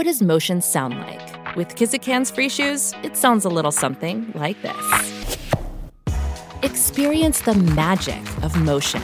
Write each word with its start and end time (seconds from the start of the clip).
What 0.00 0.06
does 0.06 0.22
motion 0.22 0.62
sound 0.62 0.98
like? 0.98 1.56
With 1.56 1.74
Kizik 1.74 2.02
hands 2.02 2.30
free 2.30 2.48
shoes, 2.48 2.94
it 3.02 3.18
sounds 3.18 3.44
a 3.44 3.50
little 3.50 3.70
something 3.70 4.32
like 4.34 4.56
this. 4.62 5.38
Experience 6.62 7.42
the 7.42 7.52
magic 7.52 8.22
of 8.42 8.58
motion. 8.58 9.02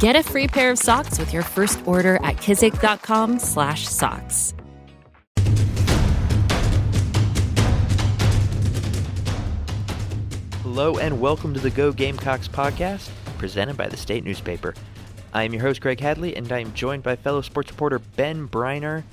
Get 0.00 0.16
a 0.16 0.22
free 0.22 0.46
pair 0.46 0.70
of 0.70 0.78
socks 0.78 1.18
with 1.18 1.32
your 1.32 1.44
first 1.44 1.80
order 1.86 2.16
at 2.16 2.36
kizik.com/socks. 2.36 4.54
Hello 10.62 10.98
and 10.98 11.22
welcome 11.22 11.54
to 11.54 11.60
the 11.60 11.70
Go 11.70 11.90
Gamecocks 11.90 12.48
podcast, 12.48 13.08
presented 13.38 13.78
by 13.78 13.88
the 13.88 13.96
State 13.96 14.24
Newspaper. 14.24 14.74
I 15.32 15.44
am 15.44 15.54
your 15.54 15.62
host 15.62 15.80
Greg 15.80 16.00
Hadley, 16.00 16.36
and 16.36 16.52
I 16.52 16.58
am 16.58 16.74
joined 16.74 17.02
by 17.02 17.16
fellow 17.16 17.40
sports 17.40 17.70
reporter 17.70 17.98
Ben 17.98 18.46
Breiner. 18.46 19.04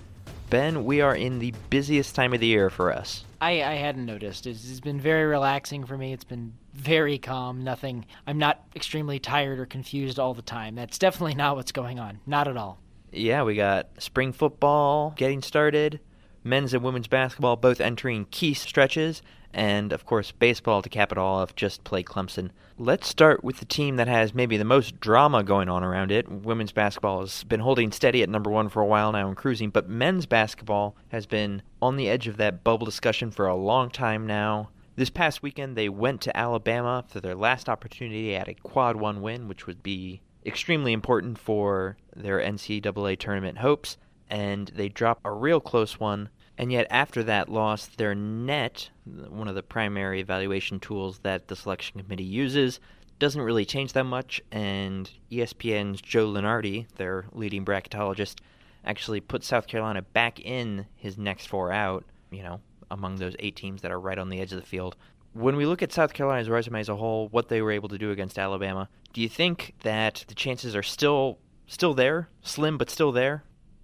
Ben, 0.51 0.83
we 0.83 0.99
are 0.99 1.15
in 1.15 1.39
the 1.39 1.53
busiest 1.69 2.13
time 2.13 2.33
of 2.33 2.41
the 2.41 2.47
year 2.47 2.69
for 2.69 2.91
us. 2.91 3.23
I, 3.39 3.63
I 3.63 3.75
hadn't 3.75 4.05
noticed. 4.05 4.45
It's, 4.45 4.69
it's 4.69 4.81
been 4.81 4.99
very 4.99 5.23
relaxing 5.23 5.85
for 5.85 5.97
me. 5.97 6.11
It's 6.11 6.25
been 6.25 6.55
very 6.73 7.17
calm. 7.17 7.63
Nothing. 7.63 8.05
I'm 8.27 8.37
not 8.37 8.61
extremely 8.75 9.17
tired 9.17 9.59
or 9.59 9.65
confused 9.65 10.19
all 10.19 10.33
the 10.33 10.41
time. 10.41 10.75
That's 10.75 10.99
definitely 10.99 11.35
not 11.35 11.55
what's 11.55 11.71
going 11.71 11.99
on. 11.99 12.19
Not 12.25 12.49
at 12.49 12.57
all. 12.57 12.79
Yeah, 13.13 13.43
we 13.43 13.55
got 13.55 13.87
spring 13.99 14.33
football 14.33 15.13
getting 15.15 15.41
started, 15.41 16.01
men's 16.43 16.73
and 16.73 16.83
women's 16.83 17.07
basketball 17.07 17.55
both 17.55 17.81
entering 17.81 18.25
key 18.31 18.53
stretches, 18.53 19.21
and 19.53 19.91
of 19.91 20.05
course, 20.05 20.31
baseball 20.31 20.81
to 20.81 20.89
cap 20.89 21.11
it 21.11 21.17
all 21.17 21.39
off 21.39 21.55
just 21.55 21.83
played 21.83 22.05
Clemson. 22.05 22.51
Let's 22.77 23.07
start 23.07 23.43
with 23.43 23.57
the 23.57 23.65
team 23.65 23.97
that 23.97 24.07
has 24.07 24.33
maybe 24.33 24.57
the 24.57 24.63
most 24.63 24.99
drama 24.99 25.43
going 25.43 25.69
on 25.69 25.83
around 25.83 26.11
it. 26.11 26.29
Women's 26.29 26.71
basketball 26.71 27.21
has 27.21 27.43
been 27.43 27.59
holding 27.59 27.91
steady 27.91 28.23
at 28.23 28.29
number 28.29 28.49
one 28.49 28.69
for 28.69 28.81
a 28.81 28.87
while 28.87 29.11
now 29.11 29.27
and 29.27 29.37
cruising, 29.37 29.69
but 29.69 29.89
men's 29.89 30.25
basketball 30.25 30.95
has 31.09 31.25
been 31.25 31.61
on 31.81 31.97
the 31.97 32.09
edge 32.09 32.27
of 32.27 32.37
that 32.37 32.63
bubble 32.63 32.85
discussion 32.85 33.29
for 33.29 33.47
a 33.47 33.55
long 33.55 33.89
time 33.89 34.25
now. 34.25 34.69
This 34.95 35.09
past 35.09 35.41
weekend, 35.41 35.75
they 35.75 35.89
went 35.89 36.21
to 36.21 36.37
Alabama 36.37 37.03
for 37.07 37.19
their 37.19 37.35
last 37.35 37.69
opportunity 37.69 38.35
at 38.35 38.47
a 38.47 38.53
quad 38.53 38.95
one 38.95 39.21
win, 39.21 39.47
which 39.47 39.67
would 39.67 39.83
be 39.83 40.21
extremely 40.45 40.91
important 40.91 41.37
for 41.37 41.97
their 42.15 42.39
NCAA 42.39 43.17
tournament 43.19 43.59
hopes, 43.59 43.97
and 44.31 44.71
they 44.73 44.89
drop 44.89 45.19
a 45.23 45.31
real 45.31 45.59
close 45.59 45.99
one. 45.99 46.29
And 46.57 46.71
yet, 46.71 46.87
after 46.89 47.21
that 47.23 47.49
loss, 47.49 47.85
their 47.85 48.15
net, 48.15 48.89
one 49.05 49.47
of 49.47 49.55
the 49.55 49.63
primary 49.63 50.19
evaluation 50.21 50.79
tools 50.79 51.19
that 51.19 51.47
the 51.47 51.55
selection 51.55 52.01
committee 52.01 52.23
uses, 52.23 52.79
doesn't 53.19 53.41
really 53.41 53.65
change 53.65 53.93
that 53.93 54.05
much. 54.05 54.41
And 54.51 55.09
ESPN's 55.31 56.01
Joe 56.01 56.27
Lunardi, 56.27 56.87
their 56.95 57.25
leading 57.33 57.65
bracketologist, 57.65 58.39
actually 58.85 59.19
put 59.19 59.43
South 59.43 59.67
Carolina 59.67 60.01
back 60.01 60.39
in 60.39 60.87
his 60.95 61.17
next 61.17 61.47
four 61.47 61.71
out, 61.71 62.05
you 62.31 62.41
know, 62.41 62.61
among 62.89 63.17
those 63.17 63.35
eight 63.39 63.55
teams 63.55 63.81
that 63.81 63.91
are 63.91 63.99
right 63.99 64.17
on 64.17 64.29
the 64.29 64.39
edge 64.39 64.51
of 64.51 64.59
the 64.59 64.65
field. 64.65 64.95
When 65.33 65.55
we 65.55 65.65
look 65.65 65.81
at 65.81 65.93
South 65.93 66.13
Carolina's 66.13 66.49
resume 66.49 66.79
as 66.79 66.89
a 66.89 66.95
whole, 66.95 67.27
what 67.29 67.47
they 67.47 67.61
were 67.61 67.71
able 67.71 67.89
to 67.89 67.97
do 67.97 68.11
against 68.11 68.39
Alabama, 68.39 68.89
do 69.13 69.21
you 69.21 69.29
think 69.29 69.73
that 69.83 70.25
the 70.27 70.35
chances 70.35 70.75
are 70.75 70.83
still 70.83 71.37
still 71.67 71.93
there, 71.93 72.27
slim 72.41 72.77
but 72.77 72.89
still 72.89 73.11
there? 73.11 73.43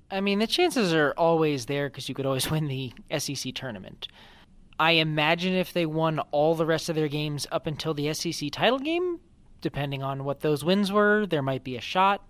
I 0.10 0.22
mean, 0.22 0.40
the 0.40 0.48
chances 0.48 0.94
are 0.94 1.14
always 1.18 1.66
there 1.66 1.90
because 1.90 2.08
you 2.08 2.16
could 2.16 2.26
always 2.26 2.50
win 2.52 2.68
the 2.68 2.94
SEC 3.18 3.54
tournament. 3.54 4.08
I 4.80 4.92
imagine 4.92 5.54
if 5.54 5.74
they 5.74 5.86
won 5.86 6.20
all 6.32 6.56
the 6.56 6.66
rest 6.66 6.90
of 6.90 6.96
their 6.96 7.08
games 7.08 7.48
up 7.52 7.68
until 7.68 7.94
the 7.94 8.14
SEC 8.14 8.52
title 8.52 8.80
game, 8.80 9.20
depending 9.62 10.04
on 10.04 10.24
what 10.24 10.42
those 10.42 10.64
wins 10.64 10.92
were, 10.92 11.26
there 11.26 11.42
might 11.42 11.64
be 11.64 11.76
a 11.78 11.82
shot. 11.82 12.30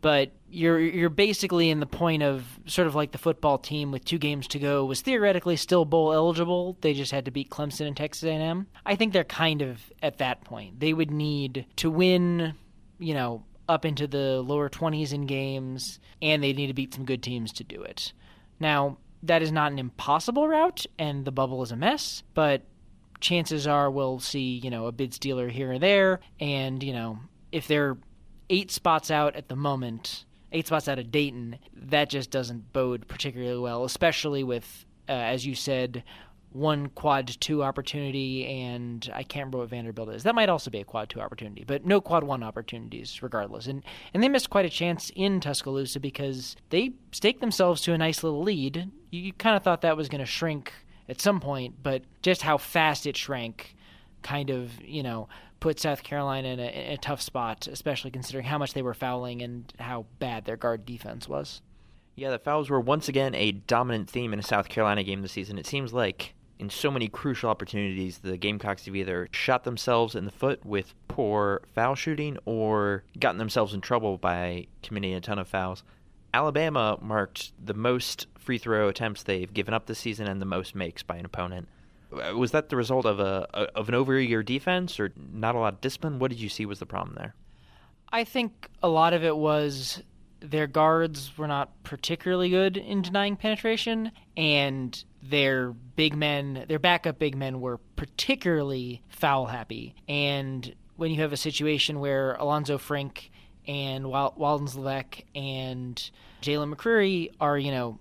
But 0.00 0.32
you're 0.50 0.80
you're 0.80 1.10
basically 1.10 1.70
in 1.70 1.78
the 1.78 1.86
point 1.86 2.24
of 2.24 2.58
sort 2.66 2.88
of 2.88 2.96
like 2.96 3.12
the 3.12 3.18
football 3.18 3.56
team 3.56 3.92
with 3.92 4.04
two 4.04 4.18
games 4.18 4.48
to 4.48 4.58
go 4.58 4.84
was 4.84 5.00
theoretically 5.00 5.54
still 5.54 5.84
bowl 5.84 6.12
eligible. 6.12 6.76
They 6.80 6.92
just 6.92 7.12
had 7.12 7.26
to 7.26 7.30
beat 7.30 7.50
Clemson 7.50 7.86
and 7.86 7.96
Texas 7.96 8.24
A&M. 8.24 8.66
I 8.84 8.96
think 8.96 9.12
they're 9.12 9.22
kind 9.22 9.62
of 9.62 9.92
at 10.02 10.18
that 10.18 10.42
point. 10.42 10.80
They 10.80 10.92
would 10.92 11.12
need 11.12 11.66
to 11.76 11.88
win, 11.88 12.54
you 12.98 13.14
know, 13.14 13.44
up 13.72 13.84
into 13.84 14.06
the 14.06 14.42
lower 14.42 14.68
20s 14.68 15.12
in 15.12 15.26
games, 15.26 15.98
and 16.20 16.42
they 16.42 16.52
need 16.52 16.68
to 16.68 16.74
beat 16.74 16.94
some 16.94 17.04
good 17.04 17.22
teams 17.22 17.52
to 17.54 17.64
do 17.64 17.82
it. 17.82 18.12
Now, 18.60 18.98
that 19.22 19.42
is 19.42 19.50
not 19.50 19.72
an 19.72 19.78
impossible 19.78 20.46
route, 20.46 20.86
and 20.98 21.24
the 21.24 21.32
bubble 21.32 21.62
is 21.62 21.72
a 21.72 21.76
mess, 21.76 22.22
but 22.34 22.62
chances 23.20 23.66
are 23.66 23.90
we'll 23.90 24.20
see, 24.20 24.58
you 24.58 24.70
know, 24.70 24.86
a 24.86 24.92
bid 24.92 25.14
stealer 25.14 25.48
here 25.48 25.72
or 25.72 25.78
there, 25.78 26.20
and, 26.38 26.82
you 26.82 26.92
know, 26.92 27.18
if 27.50 27.66
they're 27.66 27.96
eight 28.50 28.70
spots 28.70 29.10
out 29.10 29.34
at 29.36 29.48
the 29.48 29.56
moment, 29.56 30.24
eight 30.52 30.66
spots 30.66 30.88
out 30.88 30.98
of 30.98 31.10
Dayton, 31.10 31.58
that 31.74 32.10
just 32.10 32.30
doesn't 32.30 32.72
bode 32.72 33.08
particularly 33.08 33.58
well, 33.58 33.84
especially 33.84 34.44
with, 34.44 34.84
uh, 35.08 35.12
as 35.12 35.46
you 35.46 35.54
said, 35.54 36.04
one 36.52 36.88
quad 36.88 37.28
two 37.40 37.62
opportunity, 37.62 38.46
and 38.46 39.08
I 39.14 39.22
can't 39.22 39.42
remember 39.42 39.58
what 39.58 39.70
Vanderbilt 39.70 40.10
is. 40.10 40.22
That 40.22 40.34
might 40.34 40.48
also 40.48 40.70
be 40.70 40.80
a 40.80 40.84
quad 40.84 41.08
two 41.08 41.20
opportunity, 41.20 41.64
but 41.66 41.84
no 41.84 42.00
quad 42.00 42.24
one 42.24 42.42
opportunities 42.42 43.22
regardless. 43.22 43.66
And 43.66 43.82
and 44.12 44.22
they 44.22 44.28
missed 44.28 44.50
quite 44.50 44.66
a 44.66 44.70
chance 44.70 45.10
in 45.14 45.40
Tuscaloosa 45.40 46.00
because 46.00 46.56
they 46.70 46.92
staked 47.12 47.40
themselves 47.40 47.80
to 47.82 47.92
a 47.92 47.98
nice 47.98 48.22
little 48.22 48.42
lead. 48.42 48.90
You, 49.10 49.22
you 49.22 49.32
kind 49.32 49.56
of 49.56 49.62
thought 49.62 49.82
that 49.82 49.96
was 49.96 50.08
going 50.08 50.20
to 50.20 50.26
shrink 50.26 50.72
at 51.08 51.20
some 51.20 51.40
point, 51.40 51.82
but 51.82 52.02
just 52.22 52.42
how 52.42 52.58
fast 52.58 53.06
it 53.06 53.16
shrank, 53.16 53.74
kind 54.22 54.50
of 54.50 54.72
you 54.82 55.02
know 55.02 55.28
put 55.60 55.78
South 55.78 56.02
Carolina 56.02 56.48
in 56.48 56.58
a, 56.58 56.66
in 56.66 56.92
a 56.92 56.98
tough 56.98 57.22
spot, 57.22 57.68
especially 57.68 58.10
considering 58.10 58.44
how 58.44 58.58
much 58.58 58.74
they 58.74 58.82
were 58.82 58.94
fouling 58.94 59.42
and 59.42 59.72
how 59.78 60.06
bad 60.18 60.44
their 60.44 60.56
guard 60.56 60.84
defense 60.84 61.28
was. 61.28 61.62
Yeah, 62.16 62.30
the 62.30 62.38
fouls 62.38 62.68
were 62.68 62.80
once 62.80 63.08
again 63.08 63.34
a 63.34 63.52
dominant 63.52 64.10
theme 64.10 64.32
in 64.32 64.38
a 64.38 64.42
South 64.42 64.68
Carolina 64.68 65.02
game 65.02 65.22
this 65.22 65.32
season. 65.32 65.58
It 65.58 65.66
seems 65.66 65.94
like 65.94 66.34
in 66.62 66.70
so 66.70 66.92
many 66.92 67.08
crucial 67.08 67.50
opportunities, 67.50 68.18
the 68.18 68.36
Gamecocks 68.36 68.84
have 68.84 68.94
either 68.94 69.28
shot 69.32 69.64
themselves 69.64 70.14
in 70.14 70.26
the 70.26 70.30
foot 70.30 70.64
with 70.64 70.94
poor 71.08 71.60
foul 71.74 71.96
shooting 71.96 72.38
or 72.44 73.02
gotten 73.18 73.38
themselves 73.38 73.74
in 73.74 73.80
trouble 73.80 74.16
by 74.16 74.68
committing 74.80 75.12
a 75.12 75.20
ton 75.20 75.40
of 75.40 75.48
fouls. 75.48 75.82
Alabama 76.32 76.98
marked 77.02 77.52
the 77.62 77.74
most 77.74 78.28
free 78.38 78.58
throw 78.58 78.88
attempts 78.88 79.24
they've 79.24 79.52
given 79.52 79.74
up 79.74 79.86
this 79.86 79.98
season 79.98 80.28
and 80.28 80.40
the 80.40 80.46
most 80.46 80.76
makes 80.76 81.02
by 81.02 81.16
an 81.16 81.24
opponent. 81.24 81.66
Uh, 82.12 82.36
was 82.36 82.52
that 82.52 82.68
the 82.68 82.76
result 82.76 83.06
of 83.06 83.18
a 83.18 83.48
of 83.74 83.88
an 83.88 83.96
overeager 83.96 84.44
defense 84.44 85.00
or 85.00 85.12
not 85.16 85.56
a 85.56 85.58
lot 85.58 85.74
of 85.74 85.80
discipline? 85.80 86.20
What 86.20 86.30
did 86.30 86.40
you 86.40 86.48
see 86.48 86.64
was 86.64 86.78
the 86.78 86.86
problem 86.86 87.16
there? 87.16 87.34
I 88.12 88.22
think 88.22 88.68
a 88.84 88.88
lot 88.88 89.14
of 89.14 89.24
it 89.24 89.36
was 89.36 90.00
their 90.42 90.66
guards 90.66 91.36
were 91.38 91.46
not 91.46 91.70
particularly 91.84 92.50
good 92.50 92.76
in 92.76 93.02
denying 93.02 93.36
penetration, 93.36 94.12
and 94.36 95.04
their 95.22 95.70
big 95.70 96.16
men, 96.16 96.64
their 96.68 96.78
backup 96.78 97.18
big 97.18 97.36
men, 97.36 97.60
were 97.60 97.78
particularly 97.96 99.02
foul 99.08 99.46
happy. 99.46 99.94
And 100.08 100.74
when 100.96 101.10
you 101.10 101.20
have 101.20 101.32
a 101.32 101.36
situation 101.36 102.00
where 102.00 102.36
Alanzo 102.40 102.78
Frink 102.78 103.30
and 103.66 104.04
Wildens 104.06 104.74
Leveque 104.74 105.24
and 105.34 106.10
Jalyn 106.42 106.74
McCreary 106.74 107.30
are, 107.40 107.56
you 107.56 107.70
know, 107.70 108.00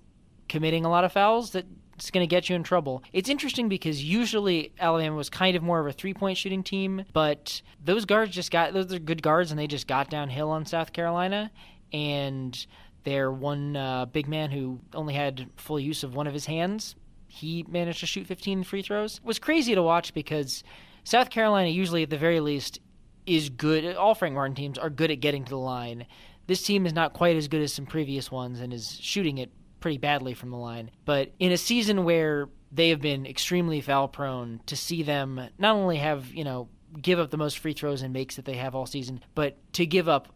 committing 0.49 0.85
a 0.85 0.89
lot 0.89 1.03
of 1.03 1.11
fouls 1.11 1.51
that 1.51 1.65
it's 1.95 2.09
going 2.09 2.27
to 2.27 2.35
get 2.35 2.49
you 2.49 2.55
in 2.55 2.63
trouble. 2.63 3.03
It's 3.13 3.29
interesting 3.29 3.69
because 3.69 4.03
usually 4.03 4.73
Alabama 4.79 5.15
was 5.15 5.29
kind 5.29 5.55
of 5.55 5.61
more 5.61 5.79
of 5.79 5.85
a 5.85 5.93
three 5.93 6.15
point 6.15 6.35
shooting 6.35 6.63
team, 6.63 7.05
but 7.13 7.61
those 7.83 8.05
guards 8.05 8.31
just 8.31 8.49
got 8.49 8.73
those 8.73 8.91
are 8.91 8.97
good 8.97 9.21
guards 9.21 9.51
and 9.51 9.59
they 9.59 9.67
just 9.67 9.87
got 9.87 10.09
downhill 10.09 10.49
on 10.49 10.65
South 10.65 10.93
Carolina 10.93 11.51
and 11.91 12.65
their 13.03 13.31
one 13.31 13.75
uh, 13.75 14.05
big 14.05 14.27
man 14.27 14.51
who 14.51 14.79
only 14.93 15.13
had 15.13 15.49
full 15.57 15.79
use 15.79 16.03
of 16.03 16.15
one 16.15 16.27
of 16.27 16.33
his 16.33 16.45
hands, 16.45 16.95
he 17.27 17.65
managed 17.67 18.01
to 18.01 18.05
shoot 18.05 18.27
15 18.27 18.63
free 18.63 18.81
throws. 18.81 19.17
It 19.17 19.25
was 19.25 19.39
crazy 19.39 19.73
to 19.73 19.81
watch 19.81 20.13
because 20.13 20.63
South 21.03 21.29
Carolina 21.29 21.69
usually, 21.69 22.03
at 22.03 22.09
the 22.09 22.17
very 22.17 22.39
least, 22.39 22.79
is 23.25 23.49
good. 23.49 23.95
All 23.95 24.15
Frank 24.15 24.35
Martin 24.35 24.55
teams 24.55 24.77
are 24.77 24.89
good 24.89 25.11
at 25.11 25.19
getting 25.19 25.45
to 25.45 25.49
the 25.49 25.57
line. 25.57 26.05
This 26.47 26.63
team 26.63 26.85
is 26.85 26.93
not 26.93 27.13
quite 27.13 27.37
as 27.37 27.47
good 27.47 27.61
as 27.61 27.73
some 27.73 27.85
previous 27.85 28.31
ones 28.31 28.59
and 28.59 28.73
is 28.73 28.99
shooting 28.99 29.37
it 29.37 29.51
pretty 29.79 29.97
badly 29.97 30.33
from 30.33 30.51
the 30.51 30.57
line. 30.57 30.91
But 31.05 31.31
in 31.39 31.51
a 31.51 31.57
season 31.57 32.03
where 32.03 32.49
they 32.71 32.89
have 32.89 33.01
been 33.01 33.25
extremely 33.25 33.81
foul 33.81 34.07
prone, 34.07 34.61
to 34.67 34.75
see 34.75 35.03
them 35.03 35.41
not 35.57 35.75
only 35.75 35.97
have, 35.97 36.33
you 36.33 36.43
know, 36.43 36.69
give 37.01 37.19
up 37.19 37.29
the 37.29 37.37
most 37.37 37.59
free 37.59 37.73
throws 37.73 38.01
and 38.01 38.13
makes 38.13 38.35
that 38.35 38.45
they 38.45 38.55
have 38.55 38.75
all 38.75 38.85
season, 38.85 39.23
but 39.35 39.57
to 39.73 39.85
give 39.85 40.07
up 40.09 40.27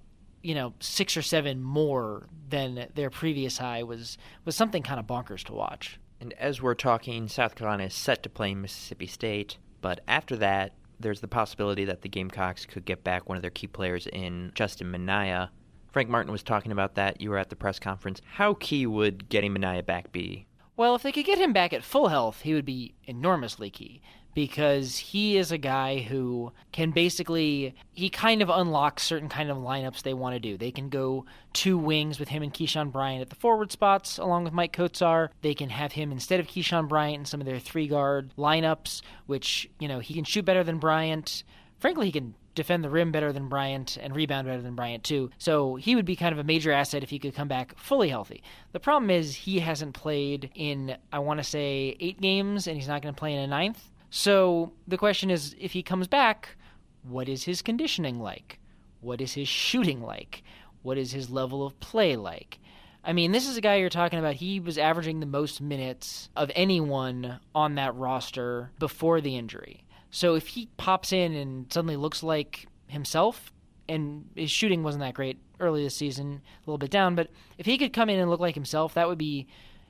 you 0.46 0.54
know 0.54 0.74
six 0.80 1.18
or 1.18 1.24
seven 1.24 1.64
more 1.64 2.28
than 2.50 2.88
their 2.94 3.10
previous 3.10 3.58
high 3.58 3.82
was 3.82 4.18
was 4.46 4.56
something 4.56 4.84
kind 4.84 5.00
of 5.00 5.08
bonkers 5.08 5.44
to 5.46 5.54
watch. 5.54 6.00
And 6.22 6.34
as 6.34 6.62
we're 6.62 6.76
talking, 6.76 7.28
South 7.28 7.56
Carolina 7.56 7.86
is 7.86 7.96
set 7.96 8.22
to 8.24 8.30
play 8.30 8.54
Mississippi 8.54 9.08
State, 9.08 9.58
but 9.82 10.02
after 10.08 10.36
that, 10.38 10.74
there's 11.00 11.20
the 11.20 11.28
possibility 11.28 11.84
that 11.86 12.04
the 12.04 12.10
Gamecocks 12.10 12.66
could 12.66 12.86
get 12.86 13.04
back 13.04 13.28
one 13.28 13.38
of 13.38 13.42
their 13.42 13.52
key 13.52 13.68
players 13.68 14.08
in 14.08 14.52
Justin 14.54 14.92
Minaya. 14.92 15.50
Frank 15.92 16.10
Martin 16.10 16.32
was 16.32 16.44
talking 16.44 16.72
about 16.72 16.96
that. 16.96 17.20
You 17.20 17.32
were 17.32 17.38
at 17.38 17.50
the 17.50 17.56
press 17.56 17.80
conference. 17.80 18.22
How 18.34 18.54
key 18.54 18.86
would 18.86 19.28
getting 19.30 19.52
Minaya 19.52 19.84
back 19.84 20.12
be? 20.12 20.46
Well, 20.78 20.96
if 20.96 21.04
they 21.04 21.12
could 21.12 21.26
get 21.26 21.40
him 21.40 21.54
back 21.54 21.74
at 21.74 21.84
full 21.84 22.10
health, 22.10 22.42
he 22.42 22.54
would 22.54 22.66
be 22.66 22.94
enormously 23.06 23.70
key 23.70 24.02
because 24.36 24.98
he 24.98 25.38
is 25.38 25.52
a 25.52 25.58
guy 25.58 26.00
who 26.00 26.52
can 26.72 26.92
basically 26.92 27.74
he 27.94 28.10
kind 28.10 28.42
of 28.44 28.50
unlocks 28.50 29.02
certain 29.02 29.30
kind 29.30 29.50
of 29.50 29.58
lineups 29.58 30.04
they 30.04 30.14
want 30.14 30.36
to 30.36 30.40
do. 30.40 30.58
They 30.58 30.72
can 30.72 30.90
go 30.90 31.26
two 31.54 31.78
wings 31.78 32.20
with 32.20 32.28
him 32.28 32.44
and 32.44 32.54
Keyshawn 32.54 32.92
Bryant 32.92 33.22
at 33.22 33.30
the 33.30 33.36
forward 33.36 33.72
spots 33.72 34.20
along 34.20 34.44
with 34.44 34.54
Maik 34.54 34.74
Kotsar. 34.74 35.30
They 35.42 35.56
can 35.56 35.70
have 35.70 35.94
him 35.94 36.12
instead 36.12 36.40
of 36.40 36.48
Keyshawn 36.48 36.88
Bryant 36.90 37.20
in 37.20 37.26
some 37.26 37.40
of 37.40 37.48
their 37.48 37.60
three 37.60 37.88
guard 37.88 38.32
lineups, 38.38 39.02
which, 39.26 39.70
you 39.80 39.88
know, 39.88 40.00
he 40.00 40.14
can 40.14 40.26
shoot 40.26 40.44
better 40.44 40.64
than 40.64 40.78
Bryant. 40.78 41.44
Frankly, 41.80 42.08
he 42.08 42.12
can 42.12 42.36
defend 42.56 42.84
the 42.84 42.90
rim 42.90 43.12
better 43.12 43.32
than 43.32 43.48
Bryant 43.48 43.98
and 44.02 44.14
rebound 44.14 44.48
better 44.48 44.62
than 44.62 44.76
Bryant 44.76 45.06
too. 45.06 45.30
So 45.38 45.76
he 45.76 45.96
would 45.96 46.06
be 46.06 46.18
kind 46.18 46.34
of 46.34 46.40
a 46.40 46.44
major 46.44 46.74
asset 46.74 47.04
if 47.04 47.10
he 47.10 47.20
could 47.20 47.36
come 47.36 47.48
back 47.48 47.78
fully 47.78 48.10
healthy. 48.10 48.44
The 48.74 48.80
problem 48.82 49.10
is 49.10 49.36
he 49.36 49.60
hasn't 49.60 49.94
played 49.94 50.52
in 50.56 50.98
I 51.12 51.20
want 51.20 51.40
to 51.40 51.44
say 51.44 51.96
8 52.02 52.20
games 52.20 52.68
and 52.68 52.76
he's 52.76 52.88
not 52.88 53.02
going 53.02 53.14
to 53.14 53.20
play 53.20 53.34
in 53.34 53.40
a 53.40 53.48
ninth. 53.48 53.92
So 54.18 54.72
the 54.88 54.98
question 54.98 55.30
is 55.30 55.58
if 55.60 55.74
he 55.74 55.84
comes 55.84 56.08
back, 56.08 56.56
what 57.04 57.28
is 57.28 57.44
his 57.44 57.62
conditioning 57.62 58.22
like? 58.22 58.60
What 59.02 59.20
is 59.20 59.34
his 59.34 59.50
shooting 59.50 60.02
like? 60.02 60.42
What 60.84 60.98
is 60.98 61.12
his 61.12 61.30
level 61.30 61.66
of 61.66 61.78
play 61.82 62.16
like? 62.16 62.58
I 63.04 63.12
mean, 63.12 63.34
this 63.34 63.46
is 63.46 63.58
a 63.58 63.62
guy 63.62 63.76
you're 63.76 63.90
talking 63.90 64.18
about. 64.18 64.36
He 64.36 64.62
was 64.62 64.78
averaging 64.78 65.20
the 65.20 65.26
most 65.26 65.60
minutes 65.60 66.30
of 66.34 66.50
anyone 66.56 67.42
on 67.54 67.76
that 67.76 67.94
roster 67.96 68.72
before 68.80 69.20
the 69.20 69.36
injury. 69.36 69.84
So 70.12 70.36
if 70.36 70.48
he 70.48 70.70
pops 70.78 71.12
in 71.12 71.34
and 71.34 71.72
suddenly 71.72 71.98
looks 71.98 72.24
like 72.24 72.68
himself, 72.88 73.52
and 73.90 74.30
his 74.34 74.50
shooting 74.50 74.82
wasn't 74.82 75.02
that 75.02 75.14
great 75.14 75.40
early 75.60 75.84
this 75.84 75.96
season, 75.96 76.42
a 76.42 76.62
little 76.66 76.78
bit 76.78 76.90
down, 76.90 77.16
but 77.16 77.32
if 77.58 77.66
he 77.66 77.78
could 77.78 77.92
come 77.92 78.10
in 78.10 78.22
and 78.22 78.30
look 78.30 78.40
like 78.40 78.56
himself, 78.56 78.94
that 78.94 79.10
would 79.10 79.18
be 79.18 79.46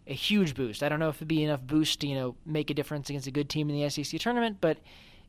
a 0.07 0.13
huge 0.13 0.55
boost. 0.55 0.83
I 0.83 0.89
don't 0.89 0.99
know 0.99 1.09
if 1.09 1.17
it'd 1.17 1.27
be 1.27 1.43
enough 1.43 1.61
boost 1.61 2.01
to 2.01 2.07
you 2.07 2.15
know 2.15 2.35
make 2.45 2.69
a 2.69 2.73
difference 2.73 3.09
against 3.09 3.27
a 3.27 3.31
good 3.31 3.49
team 3.49 3.69
in 3.69 3.79
the 3.79 3.89
SEC 3.89 4.19
tournament, 4.19 4.57
but 4.61 4.77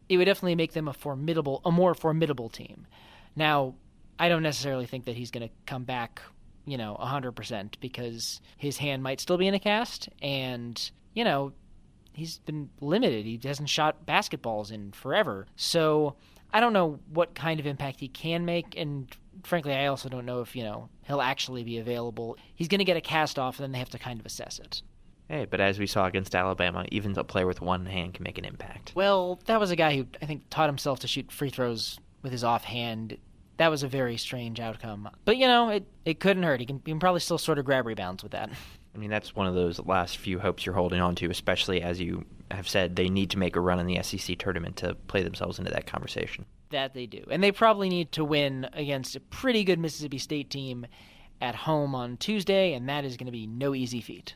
it 0.08 0.16
would 0.16 0.26
definitely 0.26 0.54
make 0.54 0.72
them 0.72 0.88
a 0.88 0.92
formidable, 0.92 1.60
a 1.64 1.72
more 1.72 1.94
formidable 1.94 2.48
team. 2.48 2.86
Now, 3.34 3.74
I 4.18 4.28
don't 4.28 4.42
necessarily 4.42 4.86
think 4.86 5.04
that 5.06 5.16
he's 5.16 5.30
going 5.30 5.46
to 5.48 5.54
come 5.66 5.84
back, 5.84 6.22
you 6.64 6.78
know, 6.78 6.96
100% 7.00 7.74
because 7.80 8.40
his 8.56 8.78
hand 8.78 9.02
might 9.02 9.20
still 9.20 9.36
be 9.36 9.46
in 9.46 9.54
a 9.54 9.58
cast 9.58 10.08
and, 10.22 10.90
you 11.12 11.24
know, 11.24 11.52
he's 12.12 12.38
been 12.38 12.70
limited. 12.80 13.26
He 13.26 13.40
hasn't 13.44 13.68
shot 13.68 14.06
basketballs 14.06 14.70
in 14.70 14.92
forever. 14.92 15.46
So, 15.56 16.16
I 16.52 16.60
don't 16.60 16.72
know 16.72 17.00
what 17.12 17.34
kind 17.34 17.60
of 17.60 17.66
impact 17.66 18.00
he 18.00 18.08
can 18.08 18.44
make 18.44 18.74
and 18.76 19.14
frankly, 19.44 19.74
I 19.74 19.86
also 19.86 20.08
don't 20.08 20.26
know 20.26 20.40
if, 20.40 20.54
you 20.56 20.64
know, 20.64 20.88
he'll 21.02 21.20
actually 21.20 21.64
be 21.64 21.78
available. 21.78 22.36
He's 22.54 22.68
going 22.68 22.78
to 22.78 22.84
get 22.84 22.96
a 22.96 23.00
cast 23.00 23.38
off, 23.38 23.58
and 23.58 23.64
then 23.64 23.72
they 23.72 23.78
have 23.78 23.90
to 23.90 23.98
kind 23.98 24.20
of 24.20 24.26
assess 24.26 24.58
it. 24.58 24.82
Hey, 25.28 25.44
but 25.44 25.60
as 25.60 25.78
we 25.78 25.86
saw 25.86 26.06
against 26.06 26.34
Alabama, 26.34 26.84
even 26.92 27.16
a 27.18 27.24
player 27.24 27.46
with 27.46 27.60
one 27.60 27.86
hand 27.86 28.14
can 28.14 28.22
make 28.22 28.38
an 28.38 28.44
impact. 28.44 28.92
Well, 28.94 29.40
that 29.46 29.58
was 29.58 29.70
a 29.70 29.76
guy 29.76 29.96
who 29.96 30.06
I 30.22 30.26
think 30.26 30.44
taught 30.50 30.68
himself 30.68 31.00
to 31.00 31.08
shoot 31.08 31.32
free 31.32 31.50
throws 31.50 31.98
with 32.22 32.30
his 32.30 32.44
offhand. 32.44 33.18
That 33.56 33.68
was 33.68 33.82
a 33.82 33.88
very 33.88 34.18
strange 34.18 34.60
outcome. 34.60 35.08
But, 35.24 35.36
you 35.36 35.48
know, 35.48 35.70
it, 35.70 35.86
it 36.04 36.20
couldn't 36.20 36.44
hurt. 36.44 36.60
He 36.60 36.66
can, 36.66 36.80
he 36.84 36.92
can 36.92 37.00
probably 37.00 37.20
still 37.20 37.38
sort 37.38 37.58
of 37.58 37.64
grab 37.64 37.86
rebounds 37.86 38.22
with 38.22 38.32
that. 38.32 38.50
I 38.96 38.98
mean, 38.98 39.10
that's 39.10 39.36
one 39.36 39.46
of 39.46 39.54
those 39.54 39.78
last 39.80 40.16
few 40.16 40.38
hopes 40.38 40.64
you're 40.64 40.74
holding 40.74 41.02
on 41.02 41.14
to, 41.16 41.28
especially 41.28 41.82
as 41.82 42.00
you 42.00 42.24
have 42.50 42.66
said 42.66 42.96
they 42.96 43.10
need 43.10 43.28
to 43.30 43.38
make 43.38 43.54
a 43.54 43.60
run 43.60 43.78
in 43.78 43.86
the 43.86 44.02
SEC 44.02 44.38
tournament 44.38 44.76
to 44.76 44.94
play 45.06 45.22
themselves 45.22 45.58
into 45.58 45.70
that 45.70 45.86
conversation. 45.86 46.46
That 46.70 46.94
they 46.94 47.04
do. 47.04 47.22
And 47.30 47.44
they 47.44 47.52
probably 47.52 47.90
need 47.90 48.10
to 48.12 48.24
win 48.24 48.66
against 48.72 49.14
a 49.14 49.20
pretty 49.20 49.64
good 49.64 49.78
Mississippi 49.78 50.16
State 50.16 50.48
team 50.48 50.86
at 51.42 51.54
home 51.54 51.94
on 51.94 52.16
Tuesday, 52.16 52.72
and 52.72 52.88
that 52.88 53.04
is 53.04 53.18
going 53.18 53.26
to 53.26 53.32
be 53.32 53.46
no 53.46 53.74
easy 53.74 54.00
feat. 54.00 54.34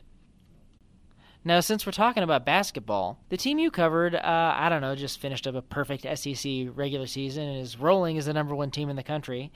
Now, 1.43 1.59
since 1.59 1.87
we're 1.87 1.91
talking 1.91 2.21
about 2.21 2.45
basketball, 2.45 3.17
the 3.29 3.37
team 3.37 3.57
you 3.57 3.71
covered, 3.71 4.13
uh, 4.13 4.53
I 4.55 4.69
don't 4.69 4.81
know, 4.81 4.95
just 4.95 5.19
finished 5.19 5.47
up 5.47 5.55
a 5.55 5.63
perfect 5.63 6.05
SEC 6.19 6.67
regular 6.75 7.07
season 7.07 7.47
and 7.47 7.59
is 7.59 7.79
rolling 7.79 8.19
as 8.19 8.27
the 8.27 8.33
number 8.33 8.53
one 8.53 8.69
team 8.69 8.91
in 8.91 8.95
the 8.95 9.01
country. 9.01 9.51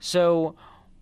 So, 0.00 0.56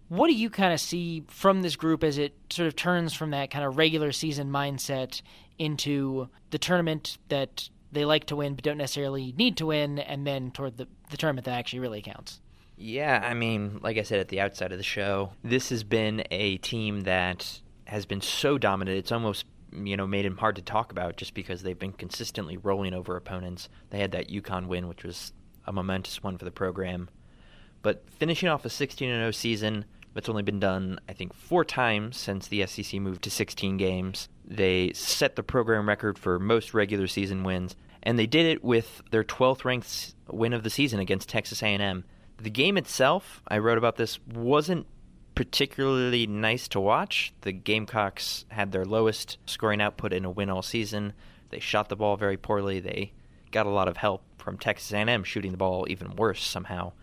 what 0.08 0.29
do 0.29 0.35
you 0.35 0.50
kind 0.50 0.73
of 0.73 0.81
see 0.81 1.25
from 1.29 1.62
this 1.62 1.76
group 1.76 2.05
as 2.05 2.19
it 2.19 2.35
sort 2.50 2.69
of 2.69 2.76
turns 2.76 3.12
from 3.12 3.31
that 3.31 3.50
kind 3.50 3.64
of 3.64 3.76
regular 3.76 4.12
season 4.12 4.50
mindset 4.50 5.20
into 5.58 6.29
the 6.50 6.58
tournament 6.58 7.19
that 7.29 7.69
they 7.93 8.05
like 8.05 8.26
to 8.26 8.37
win 8.37 8.55
but 8.55 8.64
don't 8.64 8.79
necessarily 8.79 9.32
need 9.37 9.56
to 9.56 9.67
win, 9.67 9.99
and 9.99 10.26
then 10.26 10.50
toward 10.50 10.76
the, 10.76 10.87
the 11.11 11.17
tournament 11.17 11.44
that 11.47 11.55
actually 11.55 11.81
really 11.81 12.03
counts? 12.03 12.41
Yeah, 12.76 13.23
I 13.25 13.35
mean, 13.35 13.81
like 13.82 13.97
I 13.97 14.03
said 14.03 14.20
at 14.20 14.29
the 14.29 14.41
outside 14.41 14.70
of 14.73 14.79
the 14.79 14.85
show, 14.85 15.32
this 15.43 15.70
has 15.70 15.82
been 15.82 16.25
a 16.31 16.59
team 16.59 17.00
that 17.02 17.61
has 17.87 18.05
been 18.05 18.20
so 18.20 18.59
dominant. 18.59 18.99
It's 18.99 19.12
almost 19.12 19.47
you 19.73 19.97
know 19.97 20.06
made 20.06 20.25
them 20.25 20.37
hard 20.37 20.56
to 20.56 20.62
talk 20.62 20.93
about 20.93 21.17
just 21.17 21.35
because 21.35 21.62
they've 21.62 21.79
been 21.79 21.93
consistently 21.93 22.56
rolling 22.56 22.93
over 22.93 23.17
opponents. 23.17 23.69
They 23.91 23.99
had 23.99 24.12
that 24.12 24.29
UConn 24.29 24.67
win, 24.67 24.88
which 24.88 25.05
was 25.05 25.32
a 25.67 25.73
momentous 25.73 26.23
one 26.23 26.37
for 26.37 26.44
the 26.44 26.50
program. 26.50 27.09
But 27.82 28.05
finishing 28.11 28.49
off 28.49 28.64
a 28.64 28.70
16 28.70 29.09
0 29.09 29.31
season, 29.31 29.85
that's 30.16 30.30
only 30.30 30.42
been 30.42 30.58
done, 30.58 30.98
I 31.06 31.12
think, 31.12 31.34
four 31.34 31.62
times 31.62 32.16
since 32.16 32.48
the 32.48 32.66
SEC 32.66 32.98
moved 32.98 33.22
to 33.24 33.30
16 33.30 33.76
games. 33.76 34.30
They 34.46 34.94
set 34.94 35.36
the 35.36 35.42
program 35.42 35.86
record 35.86 36.18
for 36.18 36.38
most 36.38 36.72
regular 36.72 37.06
season 37.06 37.44
wins, 37.44 37.76
and 38.02 38.18
they 38.18 38.26
did 38.26 38.46
it 38.46 38.64
with 38.64 39.02
their 39.10 39.22
12th 39.22 39.66
ranked 39.66 40.14
win 40.28 40.54
of 40.54 40.62
the 40.62 40.70
season 40.70 41.00
against 41.00 41.28
Texas 41.28 41.62
A&M. 41.62 42.02
The 42.38 42.48
game 42.48 42.78
itself, 42.78 43.42
I 43.46 43.58
wrote 43.58 43.76
about 43.76 43.96
this, 43.96 44.18
wasn't 44.26 44.86
particularly 45.34 46.26
nice 46.26 46.66
to 46.68 46.80
watch. 46.80 47.34
The 47.42 47.52
Gamecocks 47.52 48.46
had 48.48 48.72
their 48.72 48.86
lowest 48.86 49.36
scoring 49.44 49.82
output 49.82 50.14
in 50.14 50.24
a 50.24 50.30
win 50.30 50.48
all 50.48 50.62
season. 50.62 51.12
They 51.50 51.60
shot 51.60 51.90
the 51.90 51.96
ball 51.96 52.16
very 52.16 52.38
poorly. 52.38 52.80
They 52.80 53.12
got 53.50 53.66
a 53.66 53.70
lot 53.70 53.86
of 53.86 53.98
help 53.98 54.22
from 54.38 54.56
Texas 54.56 54.94
A&M 54.94 55.24
shooting 55.24 55.50
the 55.50 55.58
ball 55.58 55.84
even 55.90 56.16
worse 56.16 56.42
somehow. 56.42 56.94